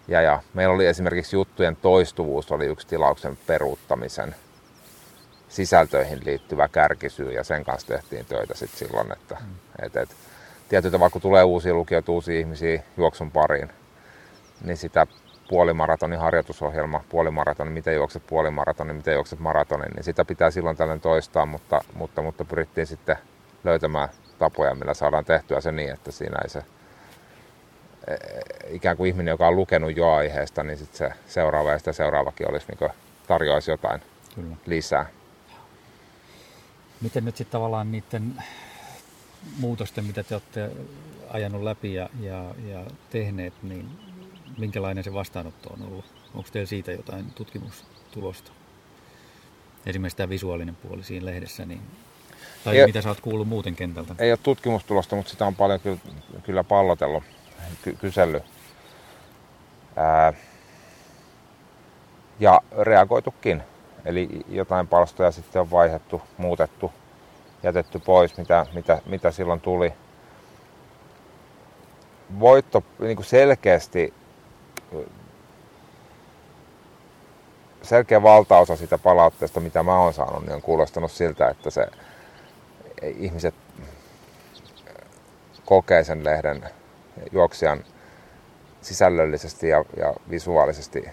[0.09, 4.35] ja, ja meillä oli esimerkiksi juttujen toistuvuus oli yksi tilauksen peruuttamisen
[5.49, 9.55] sisältöihin liittyvä kärkisyy ja sen kanssa tehtiin töitä sitten silloin, että mm.
[9.83, 10.09] et, et,
[10.69, 13.71] tietyllä tavalla kun tulee uusia lukijoita, uusia ihmisiä juoksun pariin,
[14.65, 15.07] niin sitä
[15.49, 21.47] puolimaratonin harjoitusohjelma, puolimaratonin, miten juokset puolimaratonin, miten juokset maratonin, niin sitä pitää silloin tällöin toistaa,
[21.47, 23.17] mutta, mutta, mutta pyrittiin sitten
[23.65, 26.63] löytämään tapoja, millä saadaan tehtyä se niin, että siinä ei se
[28.07, 28.17] e,
[28.71, 32.51] ikään kuin ihminen, joka on lukenut jo aiheesta, niin sitten se seuraava ja sitä seuraavakin
[32.51, 32.91] olisi niin
[33.27, 34.03] tarjoaisi jotain
[34.35, 34.57] Kyllä.
[34.67, 35.07] lisää.
[37.01, 38.43] Miten nyt sitten tavallaan niiden
[39.61, 40.71] muutosten, mitä te olette
[41.31, 44.06] ajanut läpi ja, ja, ja tehneet, niin
[44.59, 46.05] minkälainen se vastaanotto on ollut?
[46.35, 48.51] Onko teillä siitä jotain tutkimustulosta?
[49.87, 51.81] Esimerkiksi tämä visuaalinen puoli siinä lehdessä, niin,
[52.65, 54.15] tai ei, mitä sä oot kuullut muuten kentältä?
[54.19, 55.99] Ei ole tutkimustulosta, mutta sitä on paljon kyllä,
[56.43, 57.25] kyllä pallotellut,
[57.83, 58.43] ky- kysellyt.
[59.97, 60.33] Ää,
[62.41, 63.63] ja reagoitukin.
[64.05, 66.93] Eli jotain palstoja sitten on vaihdettu, muutettu,
[67.63, 69.93] jätetty pois, mitä, mitä, mitä silloin tuli.
[72.41, 74.15] Voitto niin kuin selkeästi
[77.83, 81.87] selkeä valtaosa sitä palautteesta, mitä mä oon saanut, niin on kuulostanut siltä, että se
[83.03, 83.55] ihmiset
[85.65, 86.71] kokee sen lehden
[87.33, 87.85] juoksijan
[88.81, 91.09] sisällöllisesti ja, ja visuaalisesti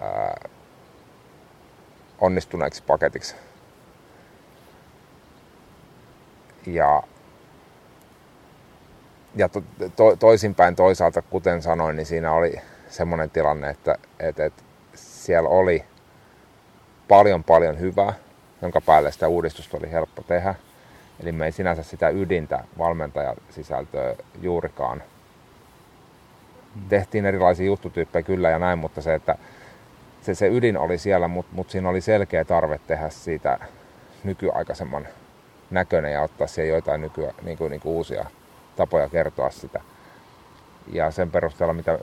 [0.00, 0.48] ää,
[2.18, 3.36] onnistuneeksi paketiksi.
[6.66, 7.02] Ja
[9.36, 9.62] ja to,
[9.96, 12.54] to, toisinpäin toisaalta, kuten sanoin, niin siinä oli
[12.88, 14.62] semmoinen tilanne, että, että, että
[14.94, 15.84] siellä oli
[17.08, 18.12] paljon paljon hyvää,
[18.62, 20.54] jonka päälle sitä uudistusta oli helppo tehdä.
[21.20, 25.02] Eli me ei sinänsä sitä ydintä valmentajasisältöä juurikaan.
[26.88, 29.36] Tehtiin erilaisia juttutyyppejä kyllä ja näin, mutta se, että
[30.22, 33.58] se, se ydin oli siellä, mutta mut siinä oli selkeä tarve tehdä siitä
[34.24, 35.08] nykyaikaisemman
[35.70, 38.26] näköinen ja ottaa siihen joitain nyky, niin kuin, niin kuin uusia
[38.76, 39.80] tapoja kertoa sitä.
[40.92, 41.98] Ja sen perusteella, mitä,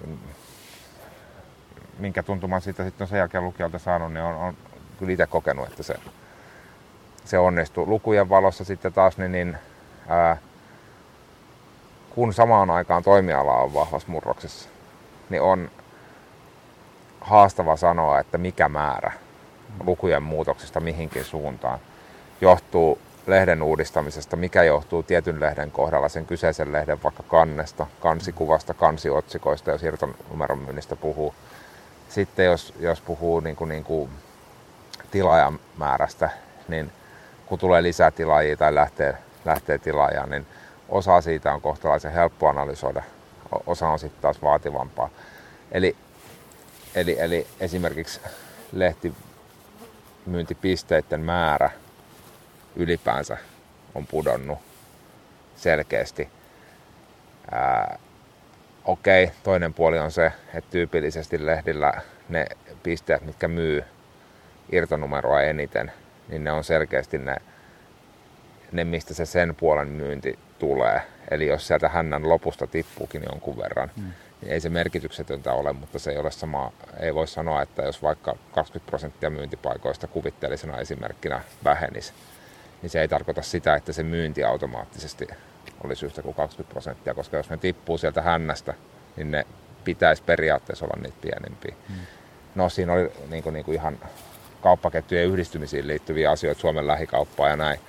[1.99, 4.53] minkä tuntuman siitä sitten on sen jälkeen lukijalta saanut, niin on, on
[4.99, 5.95] kyllä itse kokenut, että se,
[7.25, 7.89] se onnistuu.
[7.89, 9.57] Lukujen valossa sitten taas, niin, niin
[10.07, 10.37] ää,
[12.09, 14.69] kun samaan aikaan toimiala on vahvassa murroksessa,
[15.29, 15.71] niin on
[17.21, 19.11] haastava sanoa, että mikä määrä
[19.85, 21.79] lukujen muutoksesta mihinkin suuntaan
[22.41, 22.99] johtuu
[23.29, 29.83] lehden uudistamisesta, mikä johtuu tietyn lehden kohdalla sen kyseisen lehden vaikka kannesta, kansikuvasta, kansiotsikoista, jos
[29.83, 31.33] irtonumeron myynnistä puhuu.
[32.09, 34.09] Sitten jos, jos puhuu niin kuin, niin kuin
[35.11, 36.29] tilaajamäärästä,
[36.67, 36.91] niin
[37.45, 40.47] kun tulee lisää tilaajia tai lähtee, lähtee tilaajaa, niin
[40.89, 43.03] osa siitä on kohtalaisen helppo analysoida,
[43.67, 45.09] osa on sitten taas vaativampaa.
[45.71, 45.95] Eli,
[46.95, 48.19] eli, eli esimerkiksi
[48.71, 51.69] lehtimyyntipisteiden määrä
[52.75, 53.37] ylipäänsä
[53.95, 54.59] on pudonnut
[55.55, 56.29] selkeästi.
[57.51, 57.99] Ää,
[58.85, 61.93] okei, okay, toinen puoli on se, että tyypillisesti lehdillä
[62.29, 62.45] ne
[62.83, 63.83] pisteet, mitkä myy
[64.71, 65.91] irtonumeroa eniten,
[66.27, 67.35] niin ne on selkeästi ne,
[68.71, 71.01] ne mistä se sen puolen myynti tulee.
[71.31, 74.03] Eli jos sieltä hännän lopusta tippuukin jonkun verran, mm.
[74.41, 76.71] niin ei se merkityksetöntä ole, mutta se ei ole sama.
[76.99, 82.13] Ei voi sanoa, että jos vaikka 20 prosenttia myyntipaikoista kuvitteellisena esimerkkinä vähenisi,
[82.81, 85.27] niin se ei tarkoita sitä, että se myynti automaattisesti
[85.83, 88.73] olisi yhtä kuin 20 prosenttia, koska jos ne tippuu sieltä hännästä,
[89.15, 89.45] niin ne
[89.83, 91.75] pitäisi periaatteessa olla niitä pienempiä.
[91.89, 91.95] Mm.
[92.55, 93.99] No siinä oli niin kuin, niin kuin ihan
[94.61, 97.79] kauppaketjujen yhdistymisiin liittyviä asioita, Suomen lähikauppaa ja näin.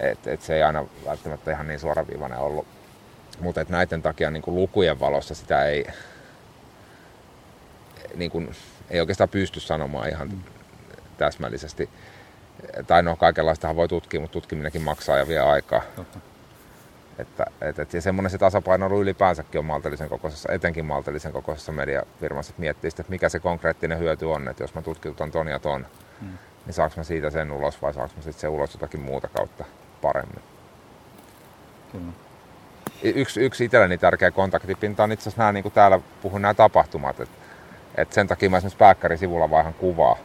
[0.00, 2.66] Et, et se ei aina välttämättä ihan niin suoraviivainen ollut.
[3.40, 5.86] Mutta näiden takia niin kuin lukujen valossa sitä ei,
[8.14, 8.54] niin kuin,
[8.90, 10.42] ei oikeastaan pysty sanomaan ihan mm.
[11.18, 11.88] täsmällisesti
[12.86, 15.82] tai no kaikenlaistahan voi tutkia, mutta tutkiminenkin maksaa ja vie aikaa.
[15.96, 16.18] Totta.
[17.18, 22.50] Että, et, et, ja semmoinen se tasapaino ylipäänsäkin on maltillisen kokoisessa, etenkin maltillisen kokoisessa mediafirmassa,
[22.50, 25.58] että miettii sitä, että mikä se konkreettinen hyöty on, että jos mä tutkitan ton ja
[25.58, 25.86] ton,
[26.20, 26.38] hmm.
[26.66, 29.64] niin saanko mä siitä sen ulos vai saanko mä sitten se ulos jotakin muuta kautta
[30.02, 30.42] paremmin.
[31.92, 32.12] Kyllä.
[33.02, 37.20] Yksi, yksi itselleni tärkeä kontaktipinta on itse asiassa nämä, niin kuin täällä puhun, nämä tapahtumat.
[37.20, 37.36] että
[37.94, 40.16] et sen takia mä esimerkiksi Pääkkärin sivulla vaihan kuvaa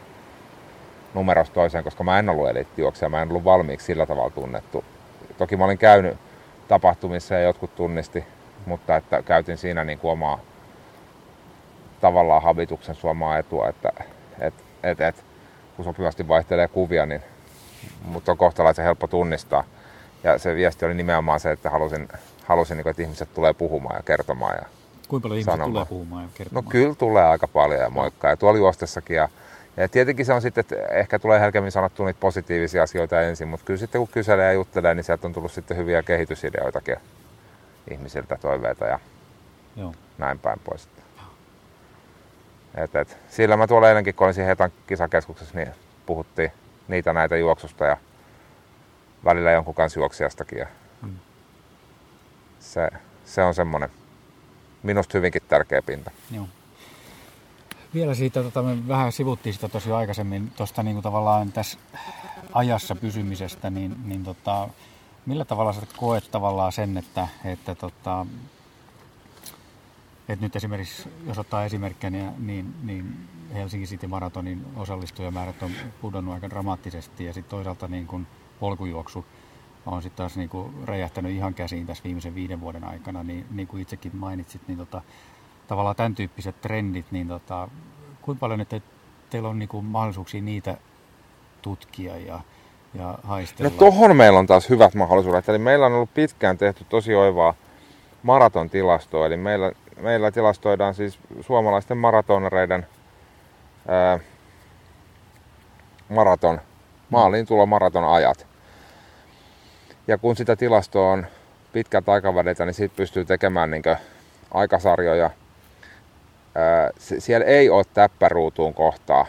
[1.18, 4.84] numerosta toiseen, koska mä en ollut eliittijuoksija, mä en ollut valmiiksi sillä tavalla tunnettu.
[5.38, 6.18] Toki mä olin käynyt
[6.68, 8.24] tapahtumissa ja jotkut tunnisti,
[8.65, 10.39] mutta että käytin siinä niin kuin omaa
[12.01, 13.91] tavallaan habituksen suomaa etua, että
[14.39, 14.53] et,
[14.84, 15.26] et, et,
[15.76, 17.22] kun sopivasti vaihtelee kuvia, niin
[18.05, 19.63] mutta on kohtalaisen helppo tunnistaa.
[20.24, 22.07] Ja se viesti oli nimenomaan se, että halusin,
[22.45, 24.55] halusin niin että ihmiset tulee puhumaan ja kertomaan.
[24.55, 24.65] Ja
[25.07, 25.72] Kuinka paljon ihmiset sanomaan.
[25.72, 26.65] tulee puhumaan ja kertomaan?
[26.65, 28.32] No kyllä tulee aika paljon ja moikkaa.
[28.32, 29.30] Ja tuolla juostessakin ja
[29.78, 33.65] ja tietenkin se on sitten, että ehkä tulee helkemmin sanottua niitä positiivisia asioita ensin, mutta
[33.65, 36.95] kyllä sitten kun kyselee ja juttelee, niin sieltä on tullut sitten hyviä kehitysideoitakin
[37.91, 38.99] ihmisiltä toiveita ja
[39.75, 39.93] Joo.
[40.17, 40.89] näin päin pois.
[42.75, 45.69] Et, et, sillä mä tuolla eilenkin, kun olin siinä Hetan kisakeskuksessa, niin
[46.05, 46.51] puhuttiin
[46.88, 47.97] niitä näitä juoksusta ja
[49.25, 50.59] välillä jonkun kanssa juoksijastakin.
[50.59, 50.67] Ja
[51.01, 51.19] hmm.
[52.59, 52.89] se,
[53.25, 53.89] se on semmoinen
[54.84, 56.11] minusta hyvinkin tärkeä pinta.
[56.32, 56.47] Joo
[57.98, 61.78] vielä siitä, tota, me vähän sivuttiin sitä tosi aikaisemmin, tuosta niin tavallaan tässä
[62.54, 64.70] ajassa pysymisestä, niin, niin tota,
[65.26, 68.26] millä tavalla sä koet tavallaan sen, että, että tota,
[70.30, 75.72] että nyt esimerkiksi, jos ottaa esimerkkejä, niin, niin, niin Helsinki City Maratonin osallistujamäärät on
[76.02, 78.28] pudonnut aika dramaattisesti ja sitten toisaalta niin kun
[78.60, 79.26] polkujuoksu
[79.86, 83.68] on sitten taas niin kuin räjähtänyt ihan käsiin tässä viimeisen viiden vuoden aikana, niin, niin
[83.68, 85.02] kuin itsekin mainitsit, niin tota,
[85.68, 87.70] tavallaan tämän tyyppiset trendit, niin tota,
[88.22, 88.82] kuinka paljon että
[89.30, 90.78] teillä on niinku mahdollisuuksia niitä
[91.61, 92.39] tutkia ja,
[92.93, 93.72] ja haistella?
[93.72, 95.49] No tohon meillä on taas hyvät mahdollisuudet.
[95.49, 97.53] Eli meillä on ollut pitkään tehty tosi oivaa
[98.24, 99.26] maraton tilastoa.
[99.26, 102.86] Eli meillä, meillä tilastoidaan siis suomalaisten maratonareiden
[103.88, 104.20] ää,
[106.09, 106.61] maraton,
[107.09, 108.47] maaliin tulo maraton ajat.
[110.07, 111.26] Ja kun sitä tilastoa on
[111.74, 113.84] pitkältä aikaväliltä, niin siitä pystyy tekemään niin
[114.51, 115.30] aikasarjoja–
[116.97, 119.26] siellä ei ole täppäruutuun kohtaa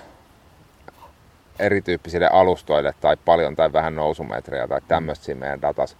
[1.58, 5.96] erityyppisille alustoille tai paljon tai vähän nousumetrejä tai tämmöistä siinä meidän datas.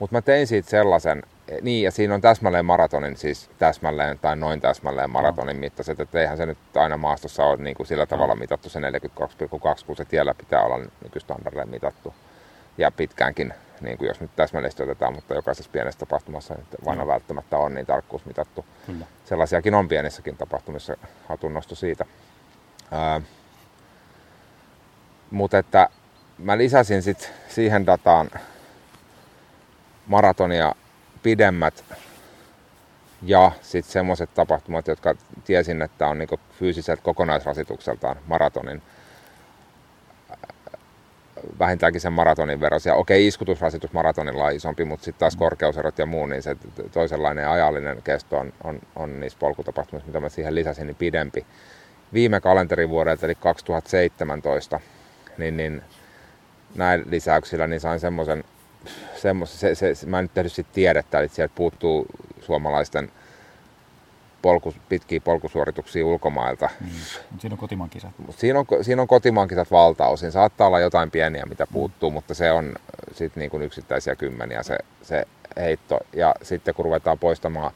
[0.00, 1.22] Mutta mä tein siitä sellaisen,
[1.62, 5.60] niin ja siinä on täsmälleen maratonin, siis täsmälleen tai noin täsmälleen maratonin no.
[5.60, 8.38] mittaiset, että eihän se nyt aina maastossa ole niin kuin sillä tavalla no.
[8.38, 8.84] mitattu se 42,2,
[9.86, 12.14] kun se tiellä pitää olla nykystandardille mitattu
[12.78, 17.58] ja pitkäänkin niin kuin jos nyt täsmällisesti otetaan, mutta jokaisessa pienessä tapahtumassa nyt vanha välttämättä
[17.58, 18.64] on niin tarkkuus mitattu.
[18.86, 19.06] Kyllä.
[19.24, 20.96] Sellaisiakin on pienissäkin tapahtumissa,
[21.28, 22.04] hatunnosto siitä.
[22.90, 23.20] Ää,
[25.30, 25.88] mutta että
[26.38, 28.30] mä lisäsin sit siihen dataan
[30.06, 30.74] maratonia
[31.22, 31.84] pidemmät
[33.22, 35.14] ja sitten semmoiset tapahtumat, jotka
[35.44, 38.82] tiesin, että on niinku fyysiseltä kokonaisrasitukseltaan maratonin
[41.58, 42.94] vähintäänkin sen maratonin verosia.
[42.94, 46.56] Okei, iskutusrasitus maratonilla on isompi, mutta sitten taas korkeuserot ja muu, niin se
[46.92, 51.46] toisenlainen ajallinen kesto on, on, on niissä polkutapahtumissa, mitä mä siihen lisäsin, niin pidempi.
[52.12, 54.80] Viime kalenterivuodelta, eli 2017,
[55.38, 55.82] niin, niin
[56.74, 58.44] näin lisäyksillä niin sain semmoisen,
[59.44, 62.06] se, se, se, mä en nyt tehnyt siitä tiedettä, eli sieltä puuttuu
[62.40, 63.12] suomalaisten
[64.42, 66.68] polku, pitkiä polkusuorituksia ulkomailta.
[66.80, 66.88] Mm.
[67.38, 68.10] Siinä on kotimaan kisat.
[68.30, 70.32] Siinä on, siinä on kotimaan kisat valtaosin.
[70.32, 72.14] Saattaa olla jotain pieniä, mitä puuttuu, mm.
[72.14, 72.74] mutta se on
[73.12, 75.24] sitten niin kuin yksittäisiä kymmeniä se, se
[75.56, 76.00] heitto.
[76.12, 77.72] Ja sitten kun ruvetaan poistamaan,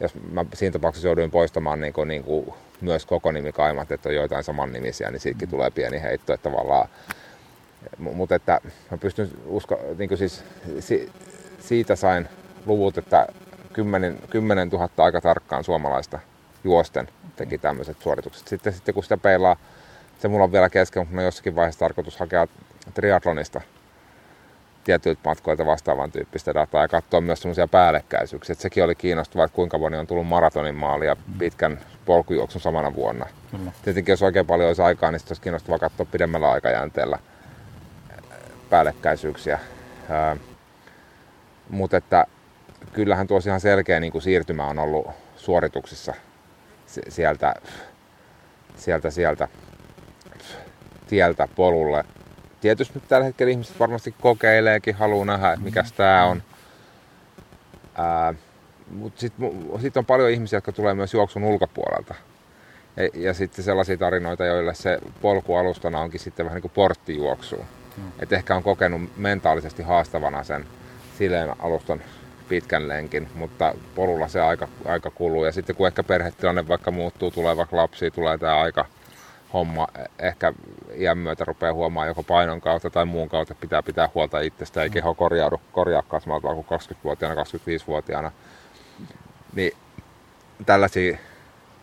[0.00, 4.14] jos mä siinä tapauksessa jouduin poistamaan niin kuin, niin kuin myös koko nimikaimat, että on
[4.14, 5.50] joitain samannimisiä, niin siitäkin mm.
[5.50, 6.88] tulee pieni heitto, että tavallaan
[7.98, 10.44] mutta että mä pystyn usko, niin kuin siis,
[10.80, 11.12] si,
[11.60, 12.28] siitä sain
[12.66, 13.26] luvut, että
[13.72, 16.18] 10, 10 000 aika tarkkaan suomalaista
[16.64, 18.48] juosten teki tämmöiset suoritukset.
[18.48, 19.56] Sitten, sitten kun sitä peilaa,
[20.18, 22.46] se mulla on vielä kesken, mutta on jossakin vaiheessa tarkoitus hakea
[22.94, 23.60] triatlonista
[24.84, 28.52] tietyiltä matkoilta vastaavan tyyppistä dataa ja katsoa myös semmoisia päällekkäisyyksiä.
[28.52, 32.94] Että sekin oli kiinnostavaa, että kuinka moni on tullut maratonin maali ja pitkän polkujuoksun samana
[32.94, 33.26] vuonna.
[33.50, 33.72] Kyllä.
[33.84, 37.18] Tietenkin jos oikein paljon olisi aikaa, niin olisi kiinnostavaa katsoa pidemmällä aikajänteellä
[38.70, 39.58] päällekkäisyyksiä.
[41.68, 42.26] Mutta että
[42.92, 45.06] kyllähän tuossa ihan selkeä niin kuin siirtymä on ollut
[45.36, 46.14] suorituksissa
[47.08, 47.54] sieltä,
[48.76, 49.48] sieltä, sieltä
[51.06, 52.04] tieltä polulle.
[52.60, 56.42] Tietysti nyt tällä hetkellä ihmiset varmasti kokeileekin, haluaa nähdä, että mikä tämä on.
[58.90, 62.14] Mutta sitten sit on paljon ihmisiä, jotka tulee myös juoksun ulkopuolelta.
[62.96, 67.64] Ja, ja sitten sellaisia tarinoita, joille se polku alustana onkin sitten vähän niin kuin porttijuoksuun.
[67.96, 68.12] Mm.
[68.18, 70.66] Et ehkä on kokenut mentaalisesti haastavana sen
[71.18, 72.02] sileen alustan
[72.52, 75.44] pitkän lenkin, mutta polulla se aika, aika kuluu.
[75.44, 78.84] Ja sitten kun ehkä perhetilanne vaikka muuttuu, tulee vaikka lapsia, tulee tämä aika
[79.52, 79.88] homma,
[80.18, 80.52] ehkä
[80.94, 84.90] iän myötä rupeaa huomaamaan joko painon kautta tai muun kautta, pitää pitää huolta itsestä, ei
[84.90, 88.30] keho korjaudu, korjaa kasvalta kuin 20-vuotiaana, 25-vuotiaana.
[89.54, 89.72] Niin
[90.66, 91.18] tällaisia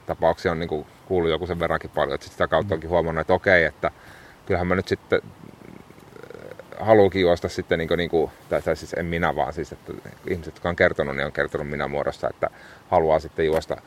[0.05, 3.33] tapauksia on niin kuin kuullut joku sen verrankin paljon, että sitä kautta onkin huomannut, että
[3.33, 3.91] okei, että
[4.45, 5.21] kyllähän mä nyt sitten
[6.79, 9.93] haluukin juosta sitten, niin kuin, niin kuin, tai, tai siis en minä vaan, siis että
[10.27, 12.49] ihmiset, jotka on kertonut, niin on kertonut minä muodossa, että
[12.89, 13.77] haluaa sitten juosta.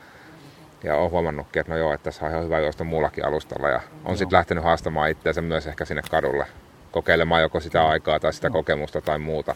[0.85, 3.69] Ja on huomannutkin, että no joo, että tässä on ihan hyvä juosta muullakin alustalla.
[3.69, 6.47] Ja on sitten lähtenyt haastamaan itseänsä myös ehkä sinne kadulle,
[6.91, 9.55] kokeilemaan joko sitä aikaa tai sitä kokemusta tai muuta.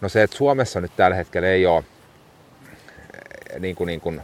[0.00, 1.84] No se, että Suomessa nyt tällä hetkellä ei ole
[3.14, 4.22] eh, niin kuin, niin kuin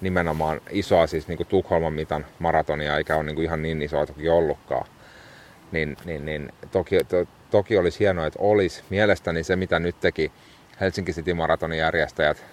[0.00, 4.06] nimenomaan isoa, siis niin kuin Tukholman mitan maratonia, eikä ole niin kuin ihan niin isoa
[4.06, 4.86] toki ollutkaan.
[5.72, 8.82] Niin, niin, niin toki, to, toki olisi hienoa, että olisi.
[8.90, 10.32] Mielestäni se, mitä nyt teki
[10.80, 12.44] Helsinki City Maratonin järjestäjät,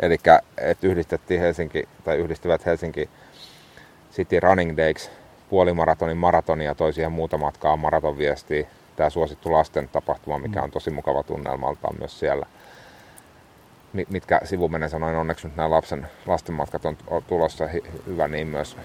[0.00, 0.14] eli
[0.58, 3.10] että yhdistettiin Helsinki, tai yhdistyvät Helsinki
[4.12, 5.10] City Running Days
[5.50, 8.66] puolimaratonin maratonia toi siihen muuta matkaa maratonviestiä.
[8.96, 12.46] Tämä suosittu lasten tapahtuma, mikä on tosi mukava tunnelmaltaan myös siellä.
[14.10, 16.96] Mitkä sivumenen sanoin, onneksi nyt nämä lapsen, lastenmatkat on
[17.26, 17.68] tulossa
[18.06, 18.76] hyvä niin myös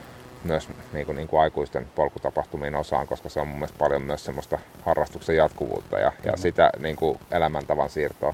[0.43, 4.25] myös niin kuin, niin kuin aikuisten polkutapahtumiin osaan, koska se on mun mielestä paljon myös
[4.25, 8.33] semmoista harrastuksen jatkuvuutta ja, ja sitä niin kuin elämäntavan siirtoa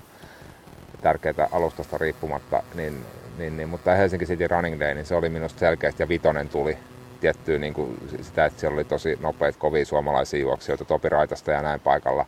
[1.01, 2.63] tärkeää alustasta riippumatta.
[2.75, 3.05] Niin,
[3.37, 6.77] niin, niin, mutta Helsinki City Running Day, niin se oli minusta selkeästi ja vitonen tuli
[7.21, 11.61] tiettyä niin kuin sitä, että siellä oli tosi nopeita, kovia suomalaisia juoksijoita, Topi Raitasta ja
[11.61, 12.25] näin paikalla.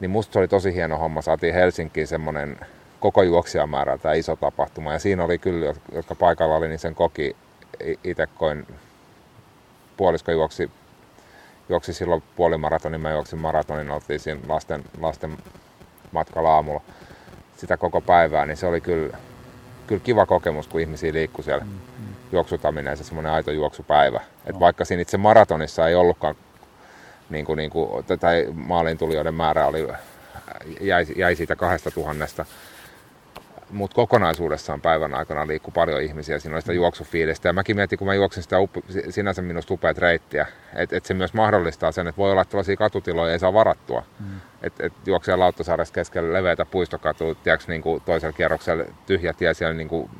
[0.00, 1.22] Niin musta se oli tosi hieno homma.
[1.22, 2.58] Saatiin Helsinkiin semmoinen
[3.00, 4.92] koko juoksijamäärä tämä iso tapahtuma.
[4.92, 7.36] Ja siinä oli kyllä, jotka paikalla oli, niin sen koki
[8.04, 8.66] itse koin,
[9.96, 10.70] puolisko juoksi,
[11.68, 15.38] juoksi silloin puolimaratonin, mä juoksin maratonin, oltiin siinä lasten, lasten
[16.12, 16.80] matkalla aamulla
[17.56, 19.16] sitä koko päivää, niin se oli kyllä,
[19.86, 22.14] kyllä kiva kokemus, kun ihmisiä liikkui siellä mm, mm.
[22.32, 24.20] juoksutaminen se semmoinen aito juoksupäivä.
[24.46, 24.60] Et no.
[24.60, 26.34] vaikka siinä itse maratonissa ei ollutkaan,
[27.30, 29.88] niin kuin, niin kuin, tai maalin tulijoiden määrä oli,
[30.80, 32.46] jäi, jäi siitä kahdesta tuhannesta,
[33.70, 37.48] mutta kokonaisuudessaan päivän aikana liikkuu paljon ihmisiä, siinä oli sitä juoksufiilistä.
[37.48, 38.70] Ja mäkin mietin, kun mä juoksin sitä up,
[39.10, 42.76] sinänsä minusta upeat reittiä, että et se myös mahdollistaa sen, että voi olla, että tällaisia
[42.76, 44.04] katutiloja ei saa varattua.
[44.20, 44.40] Mm.
[44.62, 49.74] Että et juoksee Lauttasaaresta keskellä leveitä puistokatua, tiedätkö, niin kuin toisella kierroksella tyhjä tie siellä
[49.74, 50.10] niin kuin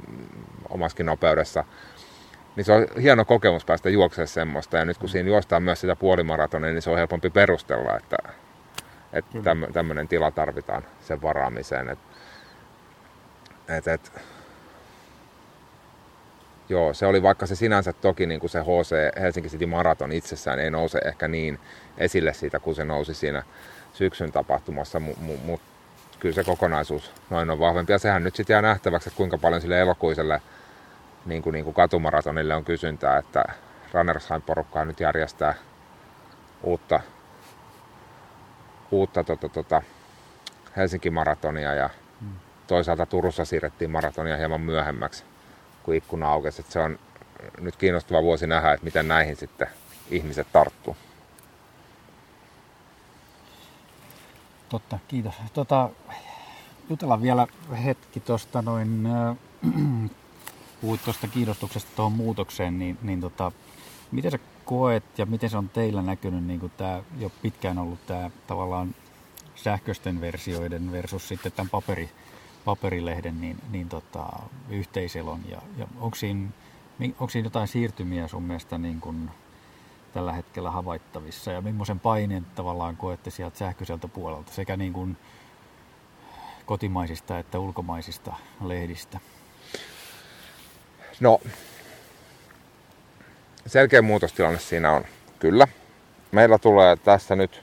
[0.68, 1.64] omaskin nopeudessa.
[2.56, 4.76] Niin se on hieno kokemus päästä juoksemaan semmoista.
[4.76, 8.16] Ja nyt kun siinä juostaan myös sitä puolimaratonia, niin se on helpompi perustella, että
[9.12, 11.88] Että tämmöinen tila tarvitaan sen varaamiseen.
[11.88, 11.98] Et,
[13.68, 14.12] et, et,
[16.68, 20.58] joo, se oli vaikka se sinänsä toki niin kuin se HC Helsinki City Marathon itsessään
[20.58, 21.58] ei nouse ehkä niin
[21.98, 23.42] esille siitä, kun se nousi siinä
[23.92, 25.58] syksyn tapahtumassa, mutta mu, mu,
[26.20, 27.92] kyllä se kokonaisuus noin on vahvempi.
[27.92, 30.42] Ja sehän nyt sitten jää nähtäväksi, että kuinka paljon sille elokuiselle
[31.26, 33.44] niin kuin, niin kuin katumaratonille on kysyntää, että
[33.92, 35.54] Runnersheim-porukkaa nyt järjestää
[36.62, 37.00] uutta,
[38.90, 39.82] uutta tota, tota,
[40.76, 41.90] Helsinki-maratonia ja.
[42.68, 45.24] Toisaalta Turussa siirrettiin maratonia hieman myöhemmäksi,
[45.82, 46.60] kun ikkuna aukesi.
[46.60, 46.98] Että se on
[47.60, 49.68] nyt kiinnostava vuosi nähdä, että miten näihin sitten
[50.10, 50.96] ihmiset tarttuu.
[54.68, 55.34] Totta, kiitos.
[55.52, 55.90] Tota,
[56.90, 57.46] jutellaan vielä
[57.84, 59.36] hetki tuosta noin, äh,
[60.80, 63.52] puhuit tuosta kiinnostuksesta tuohon muutokseen, niin, niin tota,
[64.12, 68.30] miten sä koet ja miten se on teillä näkynyt niin tämä jo pitkään ollut tämä
[68.46, 68.94] tavallaan
[69.54, 72.10] sähköisten versioiden versus sitten tämän paperi,
[72.64, 74.26] paperilehden niin, niin tota,
[74.70, 76.48] yhteiselon ja, ja onko siinä,
[77.00, 79.30] onko siinä jotain siirtymiä sun mielestä niin kuin
[80.12, 85.16] tällä hetkellä havaittavissa ja millaisen paineen tavallaan koette sieltä sähköiseltä puolelta sekä niin kuin
[86.66, 88.32] kotimaisista että ulkomaisista
[88.64, 89.20] lehdistä?
[91.20, 91.40] No,
[93.66, 95.04] selkeä muutostilanne siinä on
[95.38, 95.68] kyllä.
[96.32, 97.62] Meillä tulee tässä nyt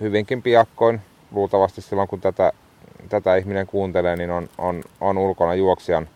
[0.00, 2.52] hyvinkin piakkoin, luultavasti silloin kun tätä,
[3.08, 6.08] tätä ihminen kuuntelee, niin on, on, on ulkona juoksijan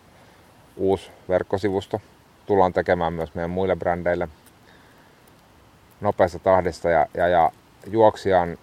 [0.77, 2.01] uusi verkkosivusto.
[2.45, 4.27] Tullaan tekemään myös meidän muille brändeille
[6.01, 7.51] nopeassa tahdissa ja, ja, ja
[7.91, 8.57] juoksijan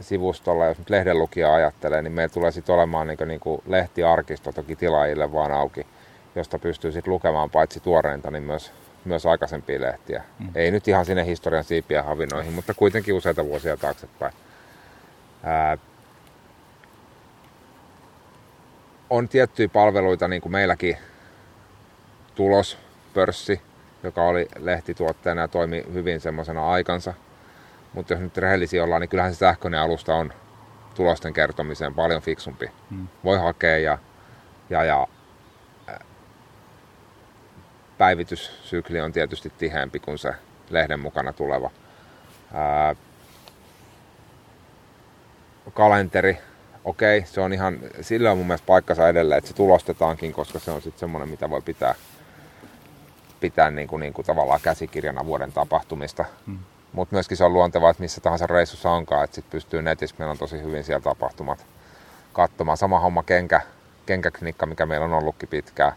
[0.00, 4.52] sivustolla, jos nyt lehdenlukija ajattelee, niin meillä tulee sitten olemaan niin kuin, niin kuin lehtiarkisto
[4.52, 5.86] toki tilaajille vaan auki,
[6.34, 8.72] josta pystyy sitten lukemaan paitsi tuoreinta, niin myös,
[9.04, 10.22] myös aikaisempia lehtiä.
[10.38, 10.48] Mm.
[10.54, 14.32] Ei nyt ihan sinne historian siipiä havinoihin, mutta kuitenkin useita vuosia taaksepäin.
[15.42, 15.78] Ää,
[19.10, 20.96] on tiettyjä palveluita, niin kuin meilläkin
[22.34, 22.78] tulos,
[23.14, 23.60] pörssi,
[24.02, 27.14] joka oli lehtituotteena ja toimi hyvin semmoisena aikansa.
[27.92, 30.32] Mutta jos nyt rehellisiä ollaan, niin kyllähän se sähköinen alusta on
[30.94, 32.70] tulosten kertomiseen paljon fiksumpi.
[32.90, 33.08] Hmm.
[33.24, 33.98] Voi hakea ja,
[34.70, 35.06] ja, ja
[37.98, 40.32] päivityssykli on tietysti tiheämpi kuin se
[40.70, 41.70] lehden mukana tuleva.
[42.54, 42.94] Ää,
[45.74, 46.38] kalenteri,
[46.86, 50.58] okei, okay, se on ihan, sillä on mun mielestä paikkansa edelleen, että se tulostetaankin, koska
[50.58, 51.94] se on sitten semmoinen, mitä voi pitää
[53.40, 56.24] pitää niin kuin, niin kuin tavallaan käsikirjana vuoden tapahtumista.
[56.46, 56.58] Hmm.
[56.92, 60.30] Mutta myöskin se on luontevaa, että missä tahansa reissussa onkaan, että sitten pystyy netissä, meillä
[60.30, 61.66] on tosi hyvin siellä tapahtumat
[62.32, 62.76] katsomaan.
[62.76, 63.60] Sama homma kenkä,
[64.06, 65.92] kenkäknikka, mikä meillä on ollutkin pitkään.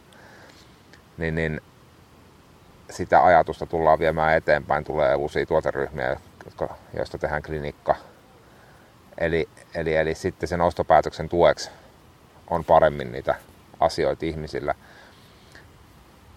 [1.17, 1.61] Niin, niin
[2.89, 7.95] sitä ajatusta tullaan viemään eteenpäin, tulee uusia tuoteryhmiä, jotka, joista tehdään klinikka.
[9.19, 11.69] Eli, eli, eli sitten sen ostopäätöksen tueksi
[12.49, 13.35] on paremmin niitä
[13.79, 14.75] asioita ihmisillä–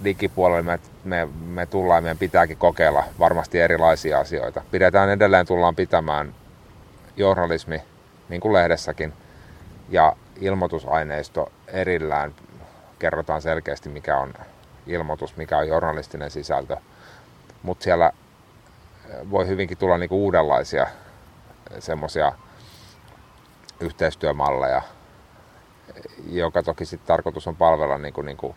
[0.05, 4.63] digipuolelle me, me, me tullaan, meidän pitääkin kokeilla varmasti erilaisia asioita.
[4.71, 6.35] Pidetään edelleen, tullaan pitämään
[7.17, 7.83] journalismi,
[8.29, 9.13] niin kuin lehdessäkin,
[9.89, 12.35] ja ilmoitusaineisto erillään
[12.99, 14.35] kerrotaan selkeästi, mikä on
[14.87, 16.77] ilmoitus, mikä on journalistinen sisältö.
[17.63, 18.07] Mutta siellä
[19.09, 20.87] eh, voi hyvinkin tulla niinku uudenlaisia
[21.79, 22.33] semmoisia
[23.81, 24.83] yhteistyömalleja,
[26.31, 28.57] joka toki sitten tarkoitus on palvella niinku, niinku,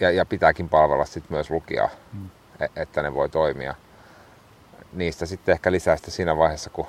[0.00, 2.30] ja, ja pitääkin palvella sitten myös lukijaa, mm.
[2.60, 3.74] E, että ne voi toimia.
[4.92, 6.86] Niistä sitten ehkä lisää sitten siinä vaiheessa, kun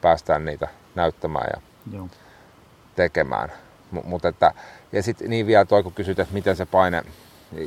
[0.00, 1.60] päästään niitä näyttämään ja
[1.92, 2.08] Joo.
[2.96, 3.52] tekemään.
[4.04, 4.52] Mutta että,
[4.92, 7.02] ja sitten niin vielä toi, kun kysyt, että miten se paine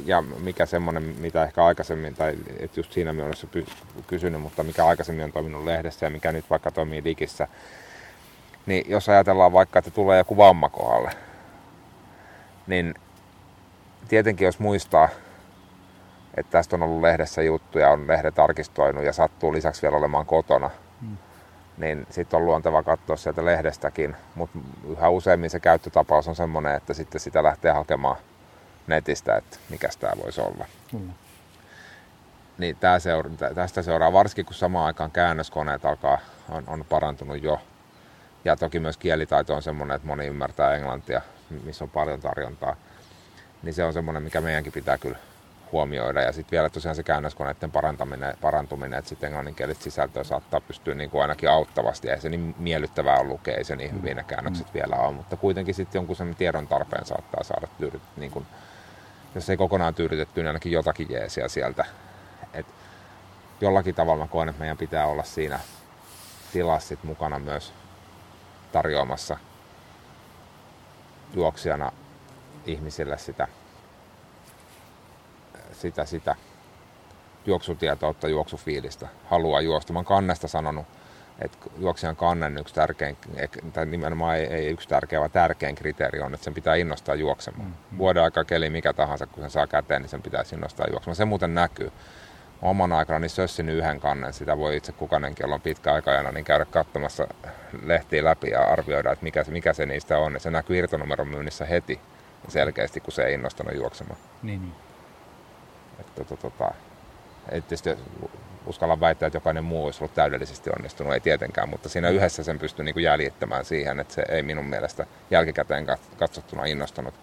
[0.05, 3.47] ja mikä semmoinen, mitä ehkä aikaisemmin, tai et just siinä mielessä
[4.07, 7.47] kysynyt, mutta mikä aikaisemmin on toiminut lehdessä ja mikä nyt vaikka toimii digissä,
[8.65, 11.11] niin jos ajatellaan vaikka, että tulee joku vamma kohdalle,
[12.67, 12.93] niin
[14.07, 15.09] tietenkin jos muistaa,
[16.37, 20.69] että tästä on ollut lehdessä juttuja, on lehdet arkistoinut ja sattuu lisäksi vielä olemaan kotona,
[21.01, 21.17] mm.
[21.77, 26.93] niin sitten on luonteva katsoa sieltä lehdestäkin, mutta yhä useimmin se käyttötapaus on semmoinen, että
[26.93, 28.17] sitten sitä lähtee hakemaan
[28.87, 30.65] netistä, että mikä tämä voisi olla.
[30.93, 31.09] Mm.
[32.57, 36.17] Niin tää seura- tästä seuraa, varsinkin kun samaan aikaan käännöskoneet alkaa,
[36.49, 37.61] on, on parantunut jo.
[38.45, 41.21] Ja toki myös kielitaito on semmoinen, että moni ymmärtää englantia,
[41.63, 42.75] missä on paljon tarjontaa.
[43.63, 45.17] Niin se on semmoinen, mikä meidänkin pitää kyllä
[45.71, 46.21] huomioida.
[46.21, 51.09] Ja sitten vielä tosiaan se käännöskoneiden parantaminen, parantuminen, että sitten englanninkielistä sisältöä saattaa pystyä niin
[51.09, 52.09] kuin ainakin auttavasti.
[52.09, 54.73] Ei se niin miellyttävää on lukea, ei se niin hyvin ne käännökset mm.
[54.73, 58.45] vielä on, mutta kuitenkin sitten jonkun sen tiedon tarpeen saattaa saada tyydyt, niin kuin,
[59.35, 61.85] jos ei kokonaan tyydytetty, niin ainakin jotakin jeesiä sieltä.
[62.53, 62.65] Et
[63.61, 65.59] jollakin tavalla mä koen, että meidän pitää olla siinä
[66.53, 67.73] tilassa mukana myös
[68.71, 69.37] tarjoamassa
[71.33, 71.91] juoksijana
[72.67, 73.47] ihmisille sitä
[75.77, 76.35] sitä, sitä
[77.45, 79.93] juoksutietoutta, juoksufiilistä, haluaa juosta.
[79.93, 80.85] Mä kannesta sanonut,
[81.39, 83.17] että juoksijan kannen yksi tärkein,
[83.73, 87.65] tai nimenomaan ei, ei yksi tärkeä, vaan tärkein kriteeri on, että sen pitää innostaa juoksemaan.
[87.65, 87.97] Mm-hmm.
[87.97, 91.15] Vuoden aika keli mikä tahansa, kun sen saa käteen, niin sen pitäisi innostaa juoksemaan.
[91.15, 91.91] Se muuten näkyy.
[92.61, 96.45] Oman aikana niin sössin yhden kannen, sitä voi itse kukainenkin, jolla on pitkä aikajana, niin
[96.45, 97.27] käydä katsomassa
[97.85, 100.33] lehtiä läpi ja arvioida, että mikä, mikä se niistä on.
[100.33, 101.99] Ja se näkyy irtonumeron myynnissä heti
[102.47, 104.19] selkeästi, kun se ei innostanut juoksemaan.
[104.43, 104.75] Niin, niin.
[105.99, 106.71] Että, tota, tota,
[107.51, 107.89] ei tietysti
[108.65, 112.59] uskalla väittää, että jokainen muu olisi ollut täydellisesti onnistunut, ei tietenkään, mutta siinä yhdessä sen
[112.59, 115.87] pystyy niin jäljittämään siihen, että se ei minun mielestä jälkikäteen
[116.17, 117.13] katsottuna innostanut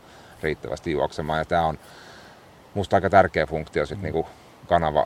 [0.42, 1.38] riittävästi juoksemaan.
[1.38, 1.78] Ja tämä on
[2.74, 4.02] minusta aika tärkeä funktio sit mm.
[4.02, 4.24] niin
[4.66, 5.04] kanava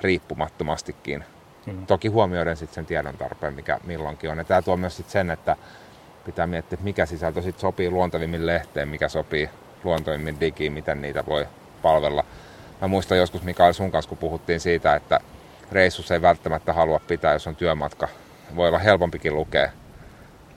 [0.00, 1.24] riippumattomastikin.
[1.66, 1.86] Mm.
[1.86, 4.38] Toki huomioiden sitten sen tiedon tarpeen, mikä milloinkin on.
[4.38, 5.56] Ja tämä tuo myös sit sen, että
[6.24, 9.50] pitää miettiä, että mikä sisältö sit sopii luontevimmin lehteen, mikä sopii
[9.84, 11.46] luontevimmin digiin, miten niitä voi
[11.82, 12.24] palvella
[12.82, 15.20] Mä muistan joskus Mikael sun kanssa, kun puhuttiin siitä, että
[15.72, 18.08] reissus ei välttämättä halua pitää, jos on työmatka.
[18.56, 19.70] Voi olla helpompikin lukea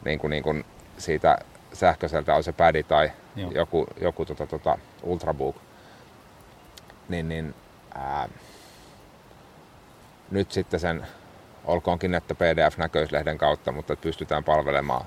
[0.06, 0.66] niin kuin, niin kuin
[0.98, 1.38] siitä
[1.74, 3.52] sähköiseltä on se pädi tai Joo.
[3.52, 5.56] joku, joku tota, tota, ultrabook.
[7.10, 7.56] Niin, niin
[7.96, 8.30] ää,
[10.32, 11.08] nyt sitten sen,
[11.66, 15.06] olkoonkin että PDF-näköislehden kautta, mutta pystytään palvelemaan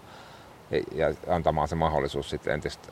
[0.70, 2.88] ja, antamaan se mahdollisuus sitten entistä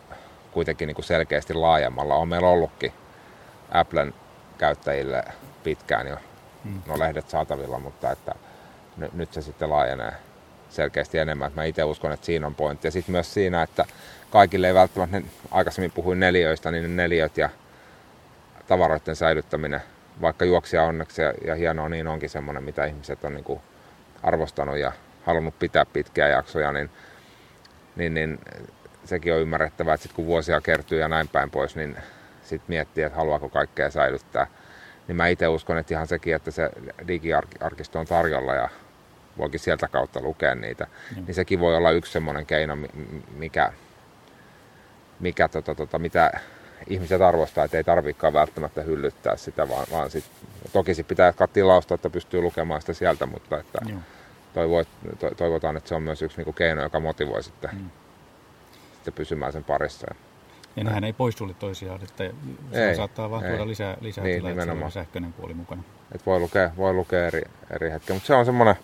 [0.53, 2.15] kuitenkin niin kuin selkeästi laajemmalla.
[2.15, 2.93] On meillä ollutkin
[3.71, 4.15] Applen
[4.59, 5.25] käyttäjille
[5.65, 6.17] pitkään jo
[6.65, 6.83] mm.
[6.87, 8.35] no lehdet saatavilla, mutta että
[8.97, 10.13] n- nyt se sitten laajenee
[10.71, 11.53] selkeästi enemmän.
[11.55, 12.87] Mä itse uskon, että siinä on pointti.
[12.87, 13.85] Ja sitten myös siinä, että
[14.31, 17.49] kaikille ei välttämättä, ne, aikaisemmin puhuin neliöistä, niin ne neliöt ja
[18.67, 19.83] tavaroiden säilyttäminen,
[20.21, 23.61] vaikka juoksia onneksi ja, ja hienoa niin onkin semmoinen, mitä ihmiset on niin kuin
[24.23, 24.93] arvostanut ja
[25.25, 26.91] halunnut pitää pitkiä jaksoja, niin,
[27.97, 28.39] niin, niin
[29.05, 31.97] sekin on ymmärrettävää, että sitten kun vuosia kertyy ja näin päin pois, niin
[32.43, 34.47] sitten miettii, että haluaako kaikkea säilyttää.
[35.09, 36.71] Niin mä itse uskon, että ihan sekin, että se
[37.09, 38.69] digiarkisto on tarjolla ja
[39.39, 40.87] voikin sieltä kautta lukea niitä,
[41.17, 41.25] mm.
[41.25, 42.79] niin sekin voi olla yksi semmoinen keino,
[43.37, 43.73] mikä,
[45.21, 46.31] mikä tota, tota, mitä
[46.87, 50.25] ihmiset arvostaa, että ei tarvitsekaan välttämättä hyllyttää sitä, vaan, vaan sit,
[50.73, 53.79] toki sit pitää jatkaa tilausta, että pystyy lukemaan sitä sieltä, mutta että
[54.57, 54.85] toivo,
[55.19, 57.91] to, toivotaan, että se on myös yksi niinku keino, joka motivoi sitten, mm.
[58.95, 60.07] sitten pysymään sen parissa.
[60.77, 62.31] Ja nehän ei poissulje toisiaan, että
[62.73, 65.83] se ei, saattaa vaan tuoda lisää, lisää niin, tilaa, että on sähköinen puoli mukana.
[66.15, 68.75] Et voi lukea, voi lukea eri, eri hetkiä, mutta se on semmoinen,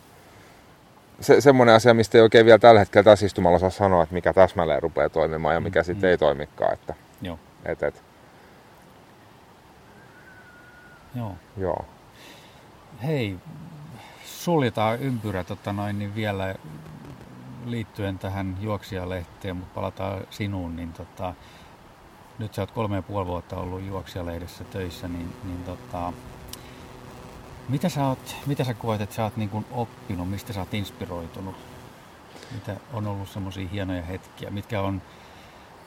[1.20, 4.32] se, semmoinen asia, mistä ei oikein vielä tällä hetkellä tässä istumalla saa sanoa, että mikä
[4.32, 6.10] täsmälleen rupeaa toimimaan ja mikä mm, sitten mm.
[6.10, 6.72] ei toimikaan.
[6.72, 7.38] Että, Joo.
[7.64, 8.02] Et, et.
[11.14, 11.36] Joo.
[11.56, 11.84] Joo.
[13.02, 13.36] Hei,
[14.44, 16.54] suljetaan ympyrä tota noin, niin vielä
[17.66, 21.34] liittyen tähän juoksijalehteen, mutta palataan sinuun, niin tota,
[22.38, 26.12] nyt sä oot kolme ja puoli vuotta ollut juoksijalehdessä töissä, niin, niin tota,
[27.68, 30.74] mitä sä, oot, mitä sä koet, että sä oot niin kuin oppinut, mistä sä oot
[30.74, 31.56] inspiroitunut?
[32.54, 34.50] Mitä on ollut semmoisia hienoja hetkiä?
[34.50, 35.02] Mitkä on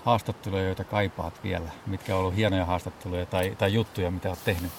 [0.05, 1.69] haastatteluja, joita kaipaat vielä?
[1.87, 4.71] Mitkä on ollut hienoja haastatteluja tai, tai juttuja, mitä oot tehnyt?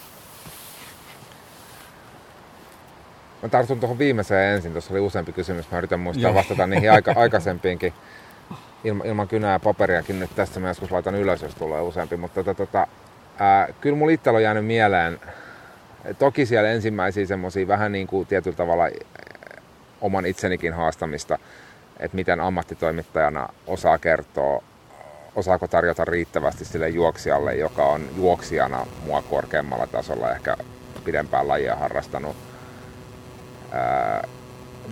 [3.43, 4.71] Mä tartun tuohon viimeiseen ensin.
[4.71, 5.71] Tuossa oli useampi kysymys.
[5.71, 7.93] Mä yritän muistaa vastata niihin aika, aikaisempiinkin
[8.83, 12.43] ilma, ilman kynää ja paperiakin nyt tässä mä joskus laitan ylös, jos tulee useampi, mutta
[12.43, 12.87] tota, tota,
[13.39, 15.19] ää, kyllä mulla itsellä on jäänyt mieleen,
[16.19, 18.83] toki siellä ensimmäisiä semmoisia vähän niin kuin tietyllä tavalla
[20.01, 21.39] oman itsenikin haastamista,
[21.99, 24.63] että miten ammattitoimittajana osaa kertoa,
[25.35, 30.57] osaako tarjota riittävästi sille juoksijalle, joka on juoksijana mua korkeammalla tasolla ehkä
[31.05, 32.46] pidempään lajia harrastanut.
[33.71, 34.27] Ää,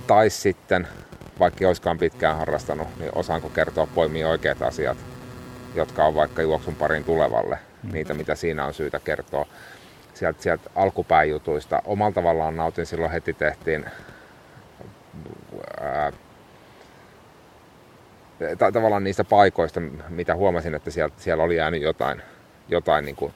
[0.07, 0.87] tai sitten
[1.39, 4.97] vaikka olisikaan pitkään harrastanut, niin osaanko kertoa poimia oikeat asiat,
[5.75, 7.91] jotka on vaikka juoksun parin tulevalle, mm.
[7.91, 9.45] niitä mitä siinä on syytä kertoa.
[10.13, 11.81] sieltä, sieltä alkupääjutuista.
[11.85, 13.85] Omalla tavallaan nautin silloin heti tehtiin
[15.81, 16.11] ää,
[18.57, 22.21] ta- tavallaan niistä paikoista, mitä huomasin, että siellä, siellä oli jäänyt jotain,
[22.69, 23.33] jotain niin kuin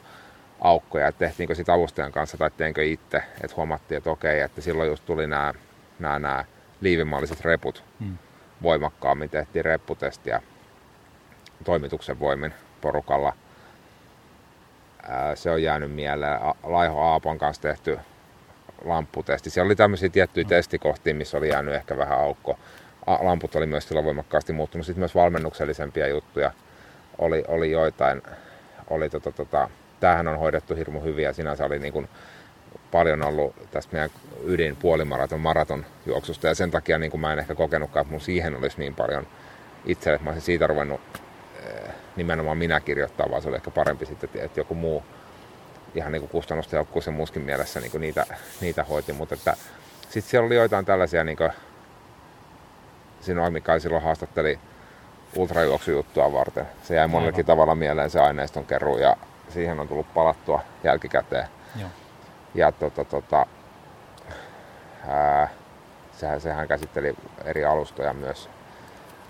[0.61, 4.89] aukkoja, että tehtiinkö sitä avustajan kanssa tai teinkö itse, että huomattiin, että okei, että silloin
[4.89, 5.53] just tuli nämä,
[5.99, 6.45] nämä, nämä
[6.81, 8.17] liivimalliset reput hmm.
[8.63, 10.41] voimakkaammin, tehtiin repputestiä
[11.63, 13.33] toimituksen voimin porukalla.
[15.35, 16.39] se on jäänyt mieleen.
[16.63, 17.99] Laiho Aapon kanssa tehty
[18.85, 19.49] lampputesti.
[19.49, 20.49] Siellä oli tämmöisiä tiettyjä hmm.
[20.49, 22.59] testikohtia, missä oli jäänyt ehkä vähän aukko.
[23.19, 24.85] Lamput oli myös silloin voimakkaasti muuttunut.
[24.85, 26.51] Sitten myös valmennuksellisempia juttuja
[27.17, 28.21] oli, oli joitain.
[28.89, 32.09] Oli tota, tota, tämähän on hoidettu hirmu hyvin ja sinänsä oli niin kuin
[32.91, 34.09] paljon ollut tästä meidän
[34.43, 36.47] ydin puolimaraton maraton juoksusta.
[36.47, 39.27] Ja sen takia niin kuin mä en ehkä kokenutkaan, että mun siihen olisi niin paljon
[39.85, 41.01] itselle, että mä olisin siitä ruvennut
[41.65, 45.03] eh, nimenomaan minä kirjoittaa, vaan se oli ehkä parempi sitten, että joku muu
[45.95, 48.25] ihan niin kuin kustannustehokkuus ja muuskin mielessä niin kuin niitä,
[48.61, 49.57] niitä hoiti, mutta että
[50.09, 51.51] sitten siellä oli joitain tällaisia, niin kuin,
[53.21, 54.59] Sino Mikael silloin haastatteli
[55.35, 56.67] ultrajuoksujuttua varten.
[56.83, 59.17] Se jäi monellakin tavalla mieleen se aineiston keruu ja
[59.49, 61.47] siihen on tullut palattua jälkikäteen.
[61.79, 61.89] Joo.
[62.55, 63.45] Ja tota, tota,
[65.07, 65.49] ää,
[66.11, 68.49] sehän, sehän käsitteli eri alustoja myös.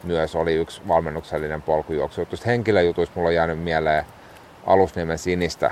[0.03, 2.25] Myös oli yksi valmennuksellinen polkujuoksu.
[2.25, 4.05] Tuosta henkilöjutuista mulla on jäänyt mieleen
[4.67, 5.71] Alusniemen Sinistä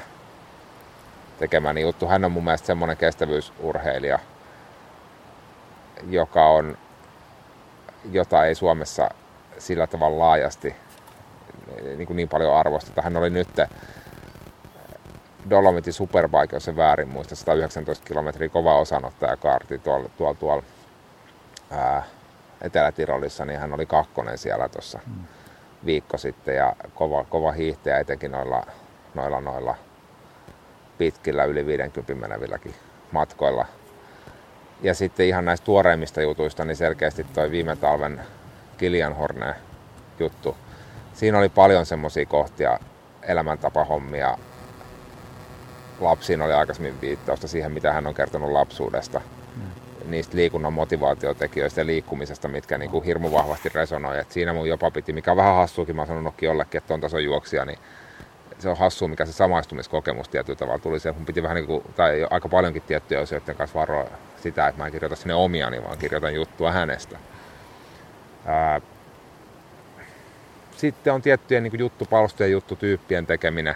[1.39, 2.07] tekemäni juttu.
[2.07, 4.19] Hän on mun mielestä semmoinen kestävyysurheilija,
[6.09, 6.77] joka on,
[8.11, 9.09] jota ei Suomessa
[9.57, 10.75] sillä tavalla laajasti
[11.97, 13.01] niin, kuin niin paljon arvosteta.
[13.01, 13.49] Hän oli nyt
[15.49, 20.63] Dolomitin Superbike, jos se väärin muista, 119 kilometriä kova osanottajakaarti tuolla, tuolla, tuolla
[21.71, 22.03] ää,
[22.61, 25.13] Etelä-Tirolissa, niin hän oli kakkonen siellä tuossa mm.
[25.85, 28.63] viikko sitten ja kova, kova hiihtäjä etenkin noilla,
[29.15, 29.75] noilla, noilla
[30.97, 32.75] pitkillä yli 50 menevilläkin
[33.11, 33.65] matkoilla.
[34.81, 38.21] Ja sitten ihan näistä tuoreimmista jutuista, niin selkeästi toi viime talven
[38.77, 39.55] Kilian Horne
[40.19, 40.57] juttu.
[41.13, 42.79] Siinä oli paljon semmoisia kohtia,
[43.21, 44.37] elämäntapahommia,
[45.99, 49.21] lapsiin oli aikaisemmin viittausta siihen, mitä hän on kertonut lapsuudesta.
[49.55, 50.11] Mm.
[50.11, 54.19] Niistä liikunnan motivaatiotekijöistä ja liikkumisesta, mitkä niin kuin hirmu vahvasti resonoi.
[54.19, 57.01] Et siinä mun jopa piti, mikä on vähän hassuukin, mä oon sanonutkin jollekin, että on
[57.01, 57.79] tason juoksija, niin
[58.59, 60.99] se on hassu, mikä se samaistumiskokemus tietyllä tavalla tuli.
[60.99, 64.05] Se, mun piti vähän niin kuin, tai aika paljonkin tiettyjä asioiden kanssa varoa
[64.43, 67.17] sitä, että mä en kirjoita sinne omiani, vaan kirjoitan juttua hänestä.
[68.45, 68.81] Ää,
[70.77, 73.75] sitten on tiettyjen niin juttupalstojen, juttutyyppien tekeminen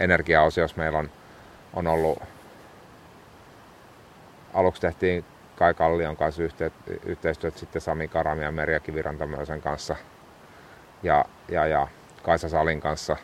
[0.00, 1.10] energiaosiossa meillä on,
[1.76, 2.22] on ollut,
[4.54, 5.24] aluksi tehtiin
[5.56, 6.72] Kai Kallion kanssa yhte,
[7.04, 9.96] yhteistyötä sitten Sami Karami ja Merja Kivirantamöisen kanssa
[11.02, 11.88] ja, ja, ja
[12.22, 13.16] Kaisa Salin kanssa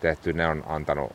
[0.00, 0.32] tehty.
[0.32, 1.12] Ne on antanut,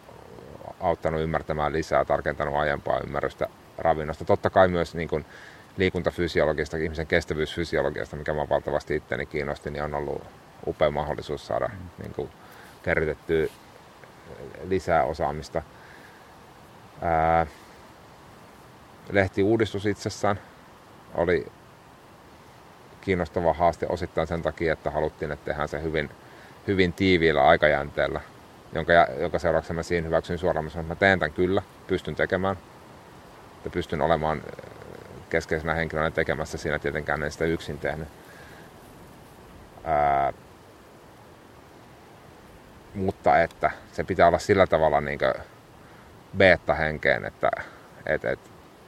[0.79, 3.47] auttanut ymmärtämään lisää, tarkentanut aiempaa ymmärrystä
[3.77, 4.25] ravinnosta.
[4.25, 5.25] Totta kai myös niin kuin
[5.77, 10.23] liikuntafysiologista, ihmisen kestävyysfysiologiasta, mikä mä valtavasti itteni kiinnosti, niin on ollut
[10.67, 11.89] upea mahdollisuus saada mm.
[12.01, 12.29] niin kuin,
[12.83, 13.47] kerrytettyä
[14.67, 15.61] lisää osaamista.
[17.01, 17.47] Ää,
[19.11, 20.39] lehtiuudistus itsessään
[21.15, 21.51] oli
[23.01, 26.09] kiinnostava haaste osittain sen takia, että haluttiin, että tehdään se hyvin,
[26.67, 28.21] hyvin tiiviillä aikajänteellä,
[28.73, 32.57] jonka, jonka seurauksena mä siinä hyväksyn suoraan, että mä teen tämän kyllä, pystyn tekemään,
[33.57, 34.41] että pystyn olemaan
[35.29, 38.07] keskeisenä henkilönä tekemässä siinä, tietenkään en sitä yksin tehnyt.
[39.83, 40.33] Ää,
[42.95, 45.19] mutta että se pitää olla sillä tavalla niin
[46.37, 47.51] beta-henkeen, että
[48.05, 48.39] et, et,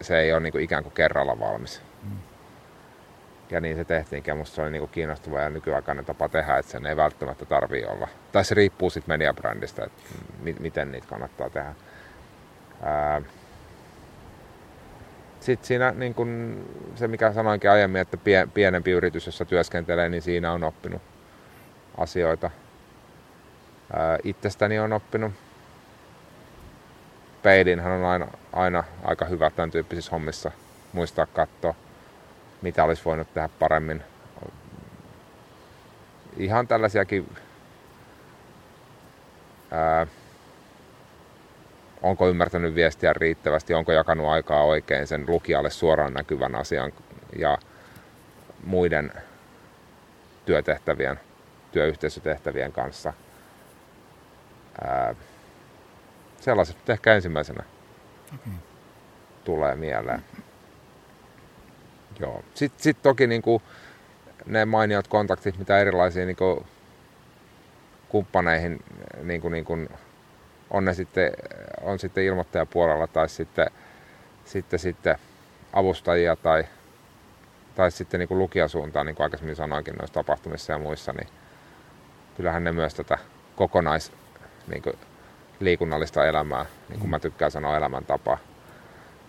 [0.01, 1.81] se ei ole niin kuin ikään kuin kerralla valmis.
[2.03, 2.17] Mm.
[3.49, 6.57] Ja niin se tehtiin, ja musta se oli niin kuin kiinnostava ja nykyaikainen tapa tehdä,
[6.57, 8.07] että sen ei välttämättä tarvii olla.
[8.31, 10.01] Tai se riippuu sitten mediabrändistä, että
[10.43, 11.73] m- miten niitä kannattaa tehdä.
[15.39, 16.63] sitten siinä niin kun
[16.95, 21.01] se, mikä sanoinkin aiemmin, että pie, pienempi yritys, jossa työskentelee, niin siinä on oppinut
[21.97, 22.51] asioita
[24.23, 25.33] itsestäni on oppinut.
[27.43, 30.51] Peidinhän on aina, aina aika hyvä tämän tyyppisissä hommissa
[30.93, 31.73] muistaa katsoa,
[32.61, 34.03] mitä olisi voinut tehdä paremmin.
[36.37, 37.35] Ihan tällaisiakin
[39.71, 40.07] ää,
[42.01, 46.91] onko ymmärtänyt viestiä riittävästi, onko jakanut aikaa oikein sen lukijalle suoraan näkyvän asian
[47.35, 47.57] ja
[48.63, 49.11] muiden
[50.45, 51.19] työtehtävien,
[51.71, 53.13] työyhteisötehtävien kanssa–
[54.81, 55.15] Ää,
[56.41, 57.63] sellaiset ehkä ensimmäisenä
[58.35, 58.53] okay.
[59.43, 60.23] tulee mieleen.
[62.19, 62.43] Joo.
[62.53, 63.63] Sitten sit toki niin kuin,
[64.45, 66.65] ne mainiot kontaktit, mitä erilaisiin niin kuin,
[68.09, 68.83] kumppaneihin
[69.23, 69.89] niin kuin, niin kuin,
[70.69, 71.31] on ne sitten,
[71.81, 73.67] on sitten ilmoittajapuolella tai sitten,
[74.45, 75.15] sitten, sitten
[75.73, 76.63] avustajia tai,
[77.75, 81.27] tai sitten niin kuin lukijasuuntaan, niin kuin aikaisemmin sanoinkin noissa tapahtumissa ja muissa, niin
[82.37, 83.17] kyllähän ne myös tätä
[83.55, 84.11] kokonais
[84.67, 84.95] niin kuin
[85.61, 88.37] liikunnallista elämää, niin kuin mä tykkään sanoa elämäntapaa,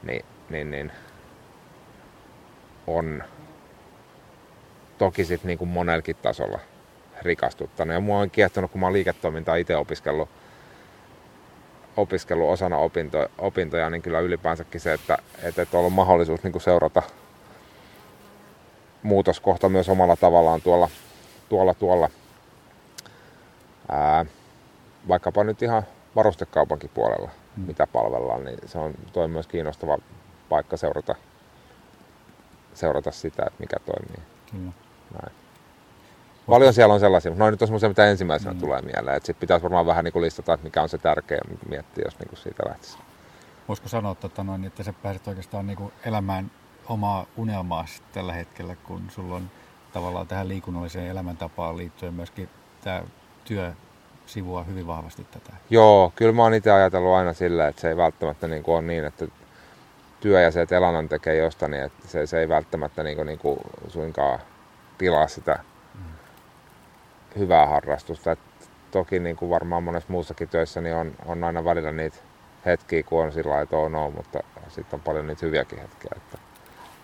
[0.03, 0.93] niin, niin, niin
[2.87, 3.25] on
[4.99, 6.59] toki sitten niin kuin monelkin tasolla
[7.23, 7.95] rikastuttanut.
[7.95, 10.29] Ja mua on kiehtonut, kun mä oon liiketoimintaa itse opiskellut,
[11.97, 16.53] opiskellut osana opinto, opintoja, niin kyllä ylipäänsäkin se, että, että, että on ollut mahdollisuus niin
[16.53, 17.03] kuin seurata
[19.03, 20.89] muutoskohta myös omalla tavallaan tuolla,
[21.49, 22.11] tuolla, tuolla
[23.89, 24.27] ää,
[25.09, 25.83] vaikkapa nyt ihan
[26.17, 27.65] varustekaupankin puolella, mm.
[27.67, 29.99] mitä palvellaan, niin se on toi myös kiinnostava
[30.49, 31.15] paikka seurata,
[32.75, 34.23] seurata sitä, että mikä toimii.
[34.51, 34.73] Kyllä.
[35.13, 35.33] Näin.
[36.47, 38.61] Paljon siellä on sellaisia, mutta noin nyt on semmoisia, mitä ensimmäisenä mm.
[38.61, 39.17] tulee mieleen.
[39.17, 42.29] Että pitäisi varmaan vähän niin kuin listata, että mikä on se tärkeä miettiä, jos niin
[42.29, 42.99] kuin siitä lähtisi.
[43.69, 46.51] Voisiko sanoa, että, noin, että sä pääset oikeastaan niin kuin elämään
[46.89, 49.51] omaa unelmaa tällä hetkellä, kun sulla on
[49.93, 52.49] tavallaan tähän liikunnalliseen elämäntapaan liittyen myöskin
[52.85, 53.03] tämä
[53.45, 53.73] työ
[54.33, 55.53] sivua hyvin vahvasti tätä.
[55.71, 58.83] Joo, kyllä mä oon itse ajatellut aina sillä, että se ei välttämättä niin kuin ole
[58.83, 59.27] niin, että
[60.21, 63.27] työ ja se, että elannon tekee jostain, niin että se, se ei välttämättä niin kuin,
[63.27, 63.59] niin kuin
[63.89, 64.39] suinkaan
[64.99, 65.59] tilaa sitä
[67.39, 68.33] hyvää harrastusta.
[68.33, 68.39] Et
[68.91, 72.17] toki niin kuin varmaan monessa muussakin työssä niin on, on aina välillä niitä
[72.67, 76.11] hetkiä, kun on sillä että on, on, mutta sitten on paljon niitä hyviäkin hetkiä.
[76.17, 76.39] Että,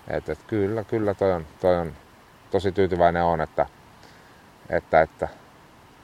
[0.08, 1.92] et, et kyllä, kyllä toi on, toi on
[2.50, 3.66] tosi tyytyväinen on, että,
[4.70, 5.28] että, että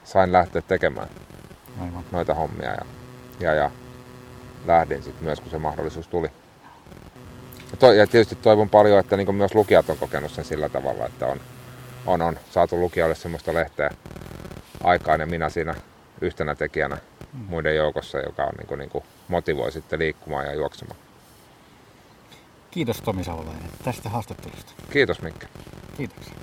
[0.05, 1.09] sain lähteä tekemään
[1.81, 2.03] Aivan.
[2.11, 2.85] noita hommia ja,
[3.39, 3.71] ja, ja
[4.65, 6.31] lähdin sitten myös, kun se mahdollisuus tuli.
[7.71, 11.05] Ja, to, ja tietysti toivon paljon, että niin myös lukijat on kokenut sen sillä tavalla,
[11.05, 11.41] että on,
[12.05, 13.89] on, on saatu lukijoille semmoista lehteä
[14.83, 15.75] aikaan ja minä siinä
[16.21, 16.97] yhtenä tekijänä
[17.33, 17.39] mm.
[17.39, 20.99] muiden joukossa, joka on, niin kuin, niin kuin motivoi sitten liikkumaan ja juoksemaan.
[22.71, 24.73] Kiitos Tomi Savolainen tästä haastattelusta.
[24.91, 25.45] Kiitos Mikki.
[25.97, 26.33] Kiitoksia.